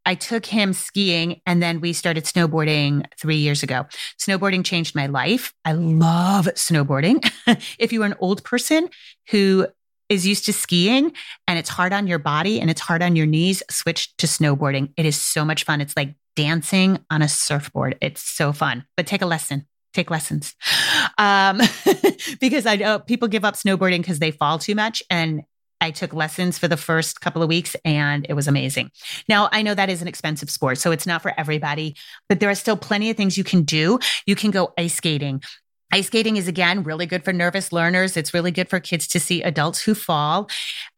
I 0.05 0.13
took 0.13 0.45
him 0.45 0.73
skiing 0.73 1.41
and 1.47 1.63
then 1.63 1.81
we 1.81 1.93
started 1.93 2.25
snowboarding 2.25 3.05
three 3.19 3.37
years 3.37 3.63
ago. 3.63 3.87
Snowboarding 4.19 4.63
changed 4.63 4.93
my 4.93 5.07
life. 5.07 5.51
I 5.65 5.71
love 5.71 6.45
snowboarding. 6.55 7.27
if 7.79 7.91
you're 7.91 8.05
an 8.05 8.15
old 8.19 8.43
person 8.43 8.89
who 9.31 9.65
is 10.09 10.27
used 10.27 10.45
to 10.45 10.53
skiing 10.53 11.11
and 11.47 11.57
it's 11.57 11.69
hard 11.69 11.91
on 11.91 12.05
your 12.05 12.19
body 12.19 12.61
and 12.61 12.69
it's 12.69 12.81
hard 12.81 13.01
on 13.01 13.15
your 13.15 13.25
knees, 13.25 13.63
switch 13.71 14.15
to 14.17 14.27
snowboarding. 14.27 14.93
It 14.95 15.07
is 15.07 15.19
so 15.19 15.43
much 15.43 15.63
fun. 15.63 15.81
It's 15.81 15.97
like 15.97 16.13
dancing 16.35 16.99
on 17.09 17.23
a 17.23 17.27
surfboard. 17.27 17.97
It's 17.99 18.21
so 18.21 18.53
fun, 18.53 18.85
but 18.95 19.07
take 19.07 19.23
a 19.23 19.25
lesson 19.25 19.65
take 19.93 20.11
lessons 20.11 20.55
um, 21.17 21.59
because 22.39 22.65
I 22.65 22.75
know 22.75 22.99
people 22.99 23.27
give 23.27 23.45
up 23.45 23.55
snowboarding 23.55 23.99
because 23.99 24.19
they 24.19 24.31
fall 24.31 24.59
too 24.59 24.75
much. 24.75 25.01
And 25.09 25.41
I 25.81 25.91
took 25.91 26.13
lessons 26.13 26.57
for 26.57 26.67
the 26.67 26.77
first 26.77 27.21
couple 27.21 27.41
of 27.41 27.47
weeks 27.47 27.75
and 27.85 28.25
it 28.27 28.33
was 28.33 28.47
amazing. 28.47 28.91
Now, 29.29 29.49
I 29.51 29.61
know 29.61 29.73
that 29.73 29.89
is 29.89 30.01
an 30.01 30.07
expensive 30.07 30.49
sport, 30.49 30.77
so 30.77 30.91
it's 30.91 31.07
not 31.07 31.21
for 31.21 31.33
everybody, 31.37 31.95
but 32.27 32.39
there 32.39 32.49
are 32.49 32.55
still 32.55 32.77
plenty 32.77 33.09
of 33.09 33.17
things 33.17 33.37
you 33.37 33.43
can 33.43 33.63
do. 33.63 33.99
You 34.25 34.35
can 34.35 34.51
go 34.51 34.73
ice 34.77 34.95
skating. 34.95 35.41
Ice 35.91 36.05
skating 36.05 36.37
is 36.37 36.47
again 36.47 36.83
really 36.83 37.07
good 37.07 37.25
for 37.25 37.33
nervous 37.33 37.71
learners. 37.71 38.15
It's 38.15 38.31
really 38.31 38.51
good 38.51 38.69
for 38.69 38.79
kids 38.79 39.07
to 39.07 39.19
see 39.19 39.41
adults 39.41 39.81
who 39.81 39.95
fall. 39.95 40.47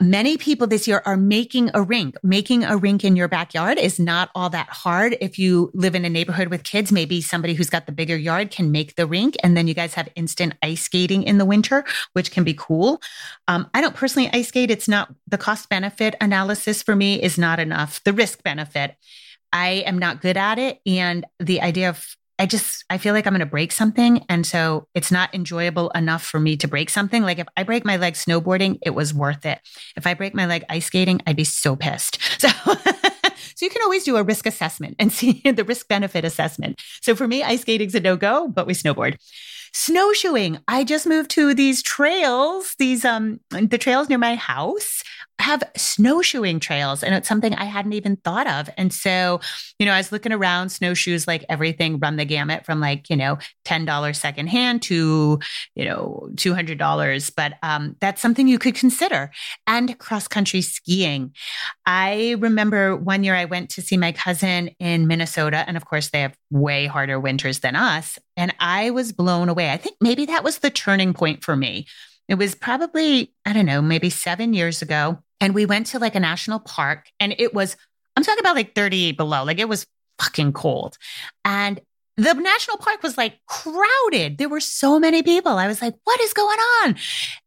Many 0.01 0.38
people 0.38 0.67
this 0.67 0.86
year 0.86 1.01
are 1.06 1.15
making 1.15 1.71
a 1.73 1.82
rink. 1.82 2.15
Making 2.23 2.65
a 2.65 2.75
rink 2.75 3.06
in 3.06 3.15
your 3.15 3.30
backyard 3.30 3.77
is 3.77 3.99
not 3.99 4.32
all 4.36 4.49
that 4.49 4.67
hard. 4.67 5.15
If 5.21 5.39
you 5.39 5.71
live 5.73 5.95
in 5.95 6.04
a 6.04 6.10
neighborhood 6.10 6.49
with 6.49 6.65
kids, 6.65 6.91
maybe 6.91 7.21
somebody 7.21 7.54
who's 7.54 7.69
got 7.69 7.86
the 7.86 7.93
bigger 7.93 8.17
yard 8.17 8.51
can 8.51 8.69
make 8.69 8.95
the 8.95 9.08
rink. 9.08 9.38
And 9.43 9.56
then 9.56 9.65
you 9.65 9.73
guys 9.73 9.93
have 9.93 10.10
instant 10.15 10.56
ice 10.62 10.82
skating 10.82 11.23
in 11.23 11.38
the 11.38 11.45
winter, 11.45 11.86
which 12.12 12.32
can 12.32 12.43
be 12.43 12.54
cool. 12.54 13.01
Um, 13.47 13.69
I 13.73 13.80
don't 13.80 13.95
personally 13.95 14.30
ice 14.34 14.49
skate. 14.49 14.71
It's 14.71 14.89
not 14.89 15.13
the 15.25 15.38
cost 15.38 15.69
benefit 15.69 16.15
analysis 16.19 16.84
for 16.84 16.97
me 16.97 17.21
is 17.21 17.38
not 17.38 17.60
enough. 17.60 18.04
The 18.04 18.12
risk 18.12 18.43
benefit. 18.43 18.95
I 19.54 19.84
am 19.86 19.97
not 19.97 20.21
good 20.21 20.38
at 20.38 20.60
it. 20.60 20.80
And 20.86 21.25
the 21.39 21.62
idea 21.62 21.89
of 21.89 22.17
I 22.41 22.47
just 22.47 22.86
I 22.89 22.97
feel 22.97 23.13
like 23.13 23.27
I'm 23.27 23.34
going 23.34 23.41
to 23.41 23.45
break 23.45 23.71
something 23.71 24.25
and 24.27 24.47
so 24.47 24.88
it's 24.95 25.12
not 25.12 25.34
enjoyable 25.36 25.91
enough 25.91 26.23
for 26.23 26.39
me 26.39 26.58
to 26.58 26.67
break 26.67 26.89
something. 26.89 27.21
Like 27.21 27.38
if 27.38 27.45
I 27.56 27.62
break 27.62 27.86
my 27.86 27.97
leg 27.97 28.15
snowboarding, 28.15 28.80
it 28.82 28.95
was 28.95 29.13
worth 29.13 29.45
it. 29.45 29.60
If 29.95 30.08
I 30.08 30.15
break 30.15 30.34
my 30.34 30.47
leg 30.47 30.65
ice 30.67 30.88
skating, 30.88 31.21
I'd 31.27 31.36
be 31.36 31.43
so 31.43 31.75
pissed. 31.75 32.17
So 32.39 32.49
So 33.56 33.65
you 33.65 33.69
can 33.69 33.84
always 33.84 34.04
do 34.04 34.17
a 34.17 34.23
risk 34.23 34.47
assessment 34.47 34.95
and 34.97 35.13
see 35.19 35.43
the 35.43 35.63
risk 35.63 35.88
benefit 35.88 36.25
assessment. 36.25 36.82
So 37.01 37.13
for 37.13 37.27
me, 37.27 37.43
ice 37.43 37.62
skating's 37.62 37.93
a 37.93 37.99
no 37.99 38.15
go, 38.17 38.47
but 38.47 38.65
we 38.65 38.73
snowboard. 38.73 39.17
Snowshoeing. 39.73 40.58
I 40.67 40.84
just 40.84 41.06
moved 41.06 41.30
to 41.32 41.54
these 41.54 41.84
trails, 41.84 42.73
these 42.80 43.06
um 43.06 43.39
the 43.51 43.77
trails 43.77 44.10
near 44.10 44.17
my 44.17 44.34
house 44.36 45.04
have 45.41 45.63
snowshoeing 45.75 46.60
trails 46.60 47.04
and 47.04 47.13
it's 47.13 47.27
something 47.27 47.54
I 47.56 47.65
hadn't 47.65 47.93
even 47.93 48.15
thought 48.17 48.47
of. 48.47 48.69
And 48.77 48.93
so, 48.93 49.41
you 49.80 49.86
know, 49.86 49.91
I 49.91 49.97
was 49.97 50.12
looking 50.12 50.32
around 50.32 50.69
snowshoes 50.69 51.27
like 51.27 51.43
everything 51.49 51.99
run 51.99 52.15
the 52.15 52.25
gamut 52.25 52.65
from 52.65 52.80
like, 52.80 53.10
you 53.10 53.15
know, 53.15 53.38
$10 53.65 54.15
secondhand 54.15 54.82
to, 54.84 55.39
you 55.75 55.86
know, 55.86 56.30
$200. 56.36 57.36
But 57.36 57.54
um, 57.63 57.95
that's 57.99 58.21
something 58.21 58.47
you 58.47 58.60
could 58.60 58.75
consider. 58.75 59.32
And 59.67 59.97
cross 59.99 60.27
country 60.27 60.62
skiing. 60.62 61.34
I 61.86 62.36
remember 62.39 62.95
one 62.95 63.23
year 63.23 63.36
I 63.36 63.45
went 63.45 63.69
to 63.71 63.82
see 63.82 63.97
my 63.97 64.12
cousin 64.12 64.69
in 64.80 65.08
Minnesota. 65.08 65.63
And 65.67 65.75
of 65.75 65.86
course, 65.86 66.10
they 66.10 66.21
have 66.21 66.38
way 66.49 66.86
harder 66.86 67.19
winters 67.19 67.60
than 67.60 67.75
us. 67.75 68.19
And 68.38 68.54
I 68.60 68.91
was 68.91 69.12
blown 69.12 69.49
away. 69.49 69.71
I 69.71 69.77
think 69.77 69.97
maybe 69.99 70.25
that 70.27 70.43
was 70.43 70.60
the 70.60 70.69
turning 70.69 71.13
point 71.13 71.43
for 71.43 71.56
me. 71.56 71.88
It 72.27 72.36
was 72.36 72.56
probably, 72.56 73.34
I 73.45 73.54
don't 73.54 73.65
know, 73.65 73.82
maybe 73.82 74.10
seven 74.10 74.54
years 74.54 74.82
ago. 74.82 75.19
And 75.41 75.54
we 75.54 75.65
went 75.65 75.88
to 75.88 75.99
like 75.99 76.15
a 76.15 76.19
national 76.19 76.60
park 76.60 77.08
and 77.19 77.36
it 77.38 77.54
was, 77.54 77.75
I'm 78.15 78.23
talking 78.23 78.39
about 78.39 78.56
like 78.56 78.75
38 78.75 79.17
below, 79.17 79.43
like 79.43 79.60
it 79.60 79.67
was 79.67 79.86
fucking 80.19 80.54
cold. 80.54 80.97
And 81.43 81.82
the 82.15 82.34
national 82.34 82.77
park 82.77 83.04
was 83.04 83.17
like 83.17 83.39
crowded. 83.47 84.38
There 84.38 84.49
were 84.49 84.60
so 84.60 84.99
many 84.99 85.23
people. 85.23 85.54
I 85.58 85.67
was 85.67 85.82
like, 85.82 85.95
what 86.04 86.21
is 86.21 86.34
going 86.34 86.60
on? 86.60 86.95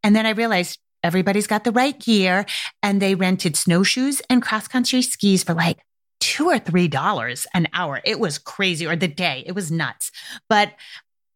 And 0.02 0.16
then 0.16 0.26
I 0.26 0.30
realized 0.30 0.78
everybody's 1.02 1.46
got 1.46 1.64
the 1.64 1.72
right 1.72 1.98
gear 1.98 2.44
and 2.82 3.00
they 3.00 3.14
rented 3.14 3.56
snowshoes 3.56 4.20
and 4.28 4.42
cross 4.42 4.66
country 4.66 5.02
skis 5.02 5.44
for 5.44 5.54
like 5.54 5.78
two 6.24 6.48
or 6.48 6.58
three 6.58 6.88
dollars 6.88 7.46
an 7.52 7.68
hour. 7.74 8.00
It 8.04 8.18
was 8.18 8.38
crazy, 8.38 8.86
or 8.86 8.96
the 8.96 9.06
day. 9.06 9.44
It 9.46 9.52
was 9.52 9.70
nuts. 9.70 10.10
But 10.48 10.72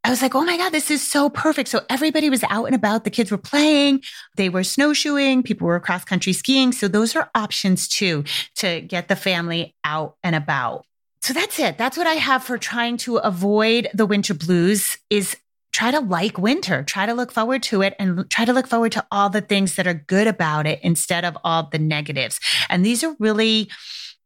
I 0.08 0.10
was 0.10 0.22
like, 0.22 0.34
oh 0.34 0.42
my 0.42 0.56
God, 0.56 0.70
this 0.70 0.90
is 0.90 1.06
so 1.06 1.28
perfect. 1.28 1.68
So 1.68 1.82
everybody 1.90 2.30
was 2.30 2.42
out 2.44 2.64
and 2.64 2.74
about. 2.74 3.04
The 3.04 3.10
kids 3.10 3.30
were 3.30 3.36
playing, 3.36 4.00
they 4.36 4.48
were 4.48 4.64
snowshoeing, 4.64 5.42
people 5.42 5.66
were 5.66 5.78
cross 5.80 6.02
country 6.02 6.32
skiing. 6.32 6.72
So 6.72 6.88
those 6.88 7.14
are 7.14 7.30
options 7.34 7.86
too 7.86 8.24
to 8.54 8.80
get 8.80 9.08
the 9.08 9.16
family 9.16 9.74
out 9.84 10.16
and 10.22 10.34
about. 10.34 10.86
So 11.20 11.34
that's 11.34 11.58
it. 11.58 11.76
That's 11.76 11.98
what 11.98 12.06
I 12.06 12.14
have 12.14 12.42
for 12.42 12.56
trying 12.56 12.96
to 12.98 13.18
avoid 13.18 13.88
the 13.92 14.06
winter 14.06 14.32
blues 14.32 14.96
is 15.10 15.36
try 15.72 15.90
to 15.90 16.00
like 16.00 16.38
winter, 16.38 16.84
try 16.84 17.04
to 17.04 17.12
look 17.12 17.30
forward 17.30 17.62
to 17.64 17.82
it 17.82 17.94
and 17.98 18.30
try 18.30 18.46
to 18.46 18.54
look 18.54 18.66
forward 18.66 18.92
to 18.92 19.06
all 19.12 19.28
the 19.28 19.42
things 19.42 19.74
that 19.74 19.86
are 19.86 19.92
good 19.92 20.26
about 20.26 20.66
it 20.66 20.80
instead 20.82 21.26
of 21.26 21.36
all 21.44 21.68
the 21.70 21.78
negatives. 21.78 22.40
And 22.70 22.82
these 22.82 23.04
are 23.04 23.14
really 23.18 23.68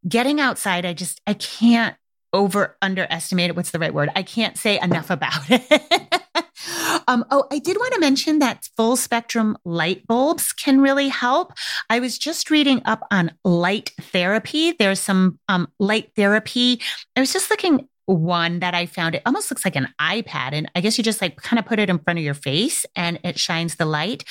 getting 0.09 0.41
outside. 0.41 0.87
I 0.87 0.93
just, 0.93 1.21
I 1.27 1.35
can't 1.35 1.97
over 2.33 2.77
underestimated. 2.83 3.57
What's 3.57 3.71
the 3.71 3.79
right 3.79 3.95
word? 3.95 4.11
I 4.17 4.23
can't 4.23 4.57
say 4.57 4.81
enough 4.81 5.11
about 5.11 5.43
it. 5.49 6.23
um, 7.09 7.25
oh, 7.31 7.47
I 7.51 7.59
did 7.59 7.77
want 7.77 7.95
to 7.95 8.01
mention 8.01 8.39
that 8.39 8.69
full 8.77 8.97
spectrum 8.97 9.57
light 9.65 10.07
bulbs 10.07 10.53
can 10.53 10.81
really 10.81 11.09
help. 11.09 11.53
I 11.91 12.01
was 12.01 12.19
just 12.19 12.51
reading 12.51 12.83
up 12.85 13.03
on 13.11 13.33
light 13.45 13.91
therapy. 14.01 14.73
There's 14.73 15.01
some 15.01 15.39
um, 15.49 15.69
light 15.79 16.11
therapy. 16.17 16.81
I 17.17 17.21
was 17.21 17.33
just 17.33 17.51
looking 17.51 17.89
one 18.07 18.61
that 18.61 18.75
I 18.75 18.87
found. 18.87 19.15
It 19.15 19.23
almost 19.25 19.51
looks 19.51 19.65
like 19.65 19.77
an 19.77 19.89
iPad. 20.01 20.53
And 20.53 20.71
I 20.75 20.81
guess 20.81 20.99
you 20.99 21.05
just 21.05 21.21
like 21.21 21.37
kind 21.37 21.59
of 21.59 21.67
put 21.67 21.79
it 21.79 21.89
in 21.89 21.99
front 21.99 22.19
of 22.19 22.25
your 22.25 22.35
face 22.35 22.85
and 22.97 23.19
it 23.25 23.39
shines 23.39 23.77
the 23.77 23.85
light. 23.87 24.25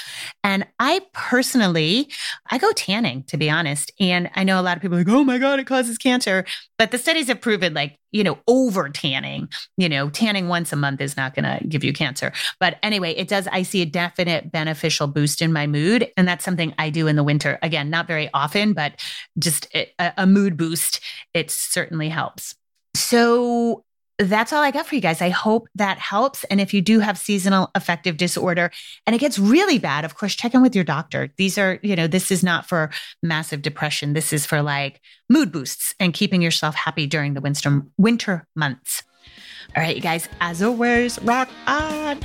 And 0.44 0.68
I 0.80 1.02
personally, 1.14 2.10
I 2.50 2.58
go 2.58 2.72
tanning, 2.74 3.24
to 3.28 3.38
be 3.38 3.50
honest. 3.50 3.92
And 4.00 4.30
I 4.36 4.44
know 4.44 4.60
a 4.60 4.64
lot 4.64 4.76
of 4.76 4.82
people 4.82 4.98
like, 4.98 5.08
oh 5.10 5.24
my 5.24 5.38
God, 5.38 5.60
it 5.60 5.68
causes 5.68 5.98
cancer. 5.98 6.46
But 6.78 6.92
the 6.92 6.98
studies 6.98 7.28
have 7.28 7.42
proven 7.42 7.74
like, 7.74 7.98
you 8.12 8.24
know, 8.24 8.40
over 8.48 8.90
tanning, 8.90 9.48
you 9.78 9.88
know, 9.88 10.10
tanning 10.10 10.50
once 10.50 10.74
a 10.74 10.76
month 10.76 11.00
is 11.00 11.16
not 11.16 11.34
going 11.34 11.46
to 11.46 11.66
give 11.66 11.84
you 11.84 11.94
cancer. 11.94 12.34
But 12.60 12.78
anyway, 12.84 13.12
it 13.12 13.30
does. 13.30 13.48
I 13.52 13.64
see 13.64 13.82
a 13.82 13.86
definite 13.86 14.52
beneficial 14.52 15.08
boost 15.08 15.42
in 15.42 15.54
my 15.54 15.66
mood. 15.68 16.12
And 16.18 16.28
that's 16.28 16.44
something 16.44 16.74
I 16.78 16.90
do 16.90 17.08
in 17.08 17.16
the 17.16 17.24
winter. 17.24 17.58
Again, 17.62 17.90
not 17.90 18.08
very 18.08 18.30
often, 18.34 18.74
but 18.74 19.00
just 19.40 19.68
eh, 19.74 19.86
a, 19.98 20.14
a 20.18 20.28
mood 20.28 20.58
boost. 20.58 21.00
It 21.34 21.50
certainly 21.52 22.10
helps. 22.10 22.56
So 22.94 23.84
that's 24.20 24.54
all 24.54 24.62
I 24.62 24.72
got 24.72 24.86
for 24.86 24.96
you 24.96 25.02
guys. 25.02 25.22
I 25.22 25.30
hope 25.30 25.68
that 25.76 25.98
helps. 25.98 26.44
And 26.46 26.62
if 26.62 26.74
you 26.74 26.82
do 26.82 27.00
have 27.00 27.18
seasonal 27.18 27.72
affective 27.74 28.18
disorder 28.18 28.72
and 29.08 29.16
it 29.16 29.20
gets 29.20 29.40
really 29.40 29.80
bad, 29.80 30.06
of 30.06 30.16
course, 30.16 30.36
check 30.36 30.54
in 30.54 30.62
with 30.62 30.76
your 30.76 30.84
doctor. 30.84 31.34
These 31.38 31.58
are, 31.58 31.80
you 31.82 31.96
know, 31.96 32.08
this 32.08 32.32
is 32.32 32.44
not 32.44 32.68
for 32.68 32.92
massive 33.24 33.62
depression. 33.62 34.14
This 34.14 34.32
is 34.32 34.46
for 34.46 34.62
like 34.62 35.02
mood 35.30 35.52
boosts 35.52 35.96
and 36.00 36.14
keeping 36.14 36.42
yourself 36.42 36.76
happy 36.76 37.08
during 37.08 37.34
the 37.34 37.42
winter, 37.42 37.84
winter 37.98 38.48
months. 38.56 39.04
All 39.76 39.82
right, 39.82 39.96
you 39.96 40.02
guys, 40.02 40.28
as 40.42 40.62
always, 40.62 41.22
rock 41.24 41.50
on. 41.66 42.20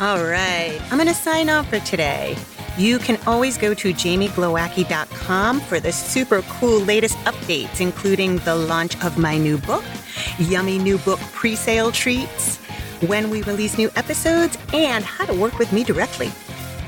All 0.00 0.22
right, 0.22 0.80
I'm 0.90 0.96
going 0.96 1.08
to 1.08 1.14
sign 1.14 1.48
off 1.48 1.68
for 1.68 1.80
today. 1.80 2.36
You 2.78 2.98
can 2.98 3.18
always 3.26 3.58
go 3.58 3.74
to 3.74 3.92
jamieglowacki.com 3.92 5.60
for 5.60 5.80
the 5.80 5.92
super 5.92 6.42
cool 6.42 6.80
latest 6.80 7.16
updates, 7.18 7.80
including 7.80 8.38
the 8.38 8.54
launch 8.54 9.02
of 9.04 9.18
my 9.18 9.36
new 9.36 9.58
book, 9.58 9.84
yummy 10.38 10.78
new 10.78 10.98
book 10.98 11.20
pre 11.32 11.54
sale 11.56 11.92
treats, 11.92 12.58
when 13.06 13.30
we 13.30 13.42
release 13.42 13.78
new 13.78 13.90
episodes, 13.96 14.56
and 14.72 15.04
how 15.04 15.24
to 15.24 15.34
work 15.34 15.58
with 15.58 15.72
me 15.72 15.84
directly. 15.84 16.30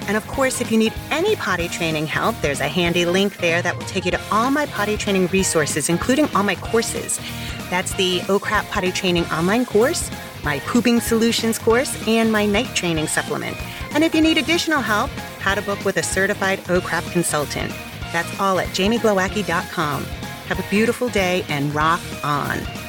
And 0.06 0.16
of 0.16 0.26
course, 0.26 0.60
if 0.60 0.70
you 0.70 0.76
need 0.76 0.92
any 1.10 1.34
potty 1.36 1.68
training 1.68 2.06
help, 2.06 2.38
there's 2.42 2.60
a 2.60 2.68
handy 2.68 3.06
link 3.06 3.38
there 3.38 3.62
that 3.62 3.76
will 3.76 3.86
take 3.86 4.04
you 4.04 4.10
to 4.10 4.20
all 4.30 4.50
my 4.50 4.66
potty 4.66 4.96
training 4.96 5.28
resources, 5.28 5.88
including 5.88 6.28
all 6.34 6.42
my 6.42 6.56
courses. 6.56 7.18
That's 7.70 7.94
the 7.94 8.20
oh 8.28 8.38
OCRAP 8.38 8.70
Potty 8.70 8.92
Training 8.92 9.24
online 9.26 9.64
course, 9.64 10.10
my 10.44 10.58
Pooping 10.60 11.00
Solutions 11.00 11.58
course, 11.58 11.96
and 12.06 12.30
my 12.30 12.44
night 12.44 12.74
training 12.74 13.06
supplement. 13.06 13.56
And 13.94 14.04
if 14.04 14.14
you 14.14 14.20
need 14.20 14.36
additional 14.36 14.82
help, 14.82 15.10
how 15.40 15.54
to 15.54 15.62
book 15.62 15.84
with 15.84 15.96
a 15.96 16.02
certified 16.02 16.60
oh 16.68 16.80
OCRAP 16.80 17.10
consultant. 17.12 17.72
That's 18.12 18.38
all 18.38 18.58
at 18.60 18.68
jamieglowacki.com. 18.68 20.04
Have 20.04 20.60
a 20.60 20.70
beautiful 20.70 21.08
day 21.08 21.44
and 21.48 21.74
rock 21.74 22.00
on. 22.22 22.83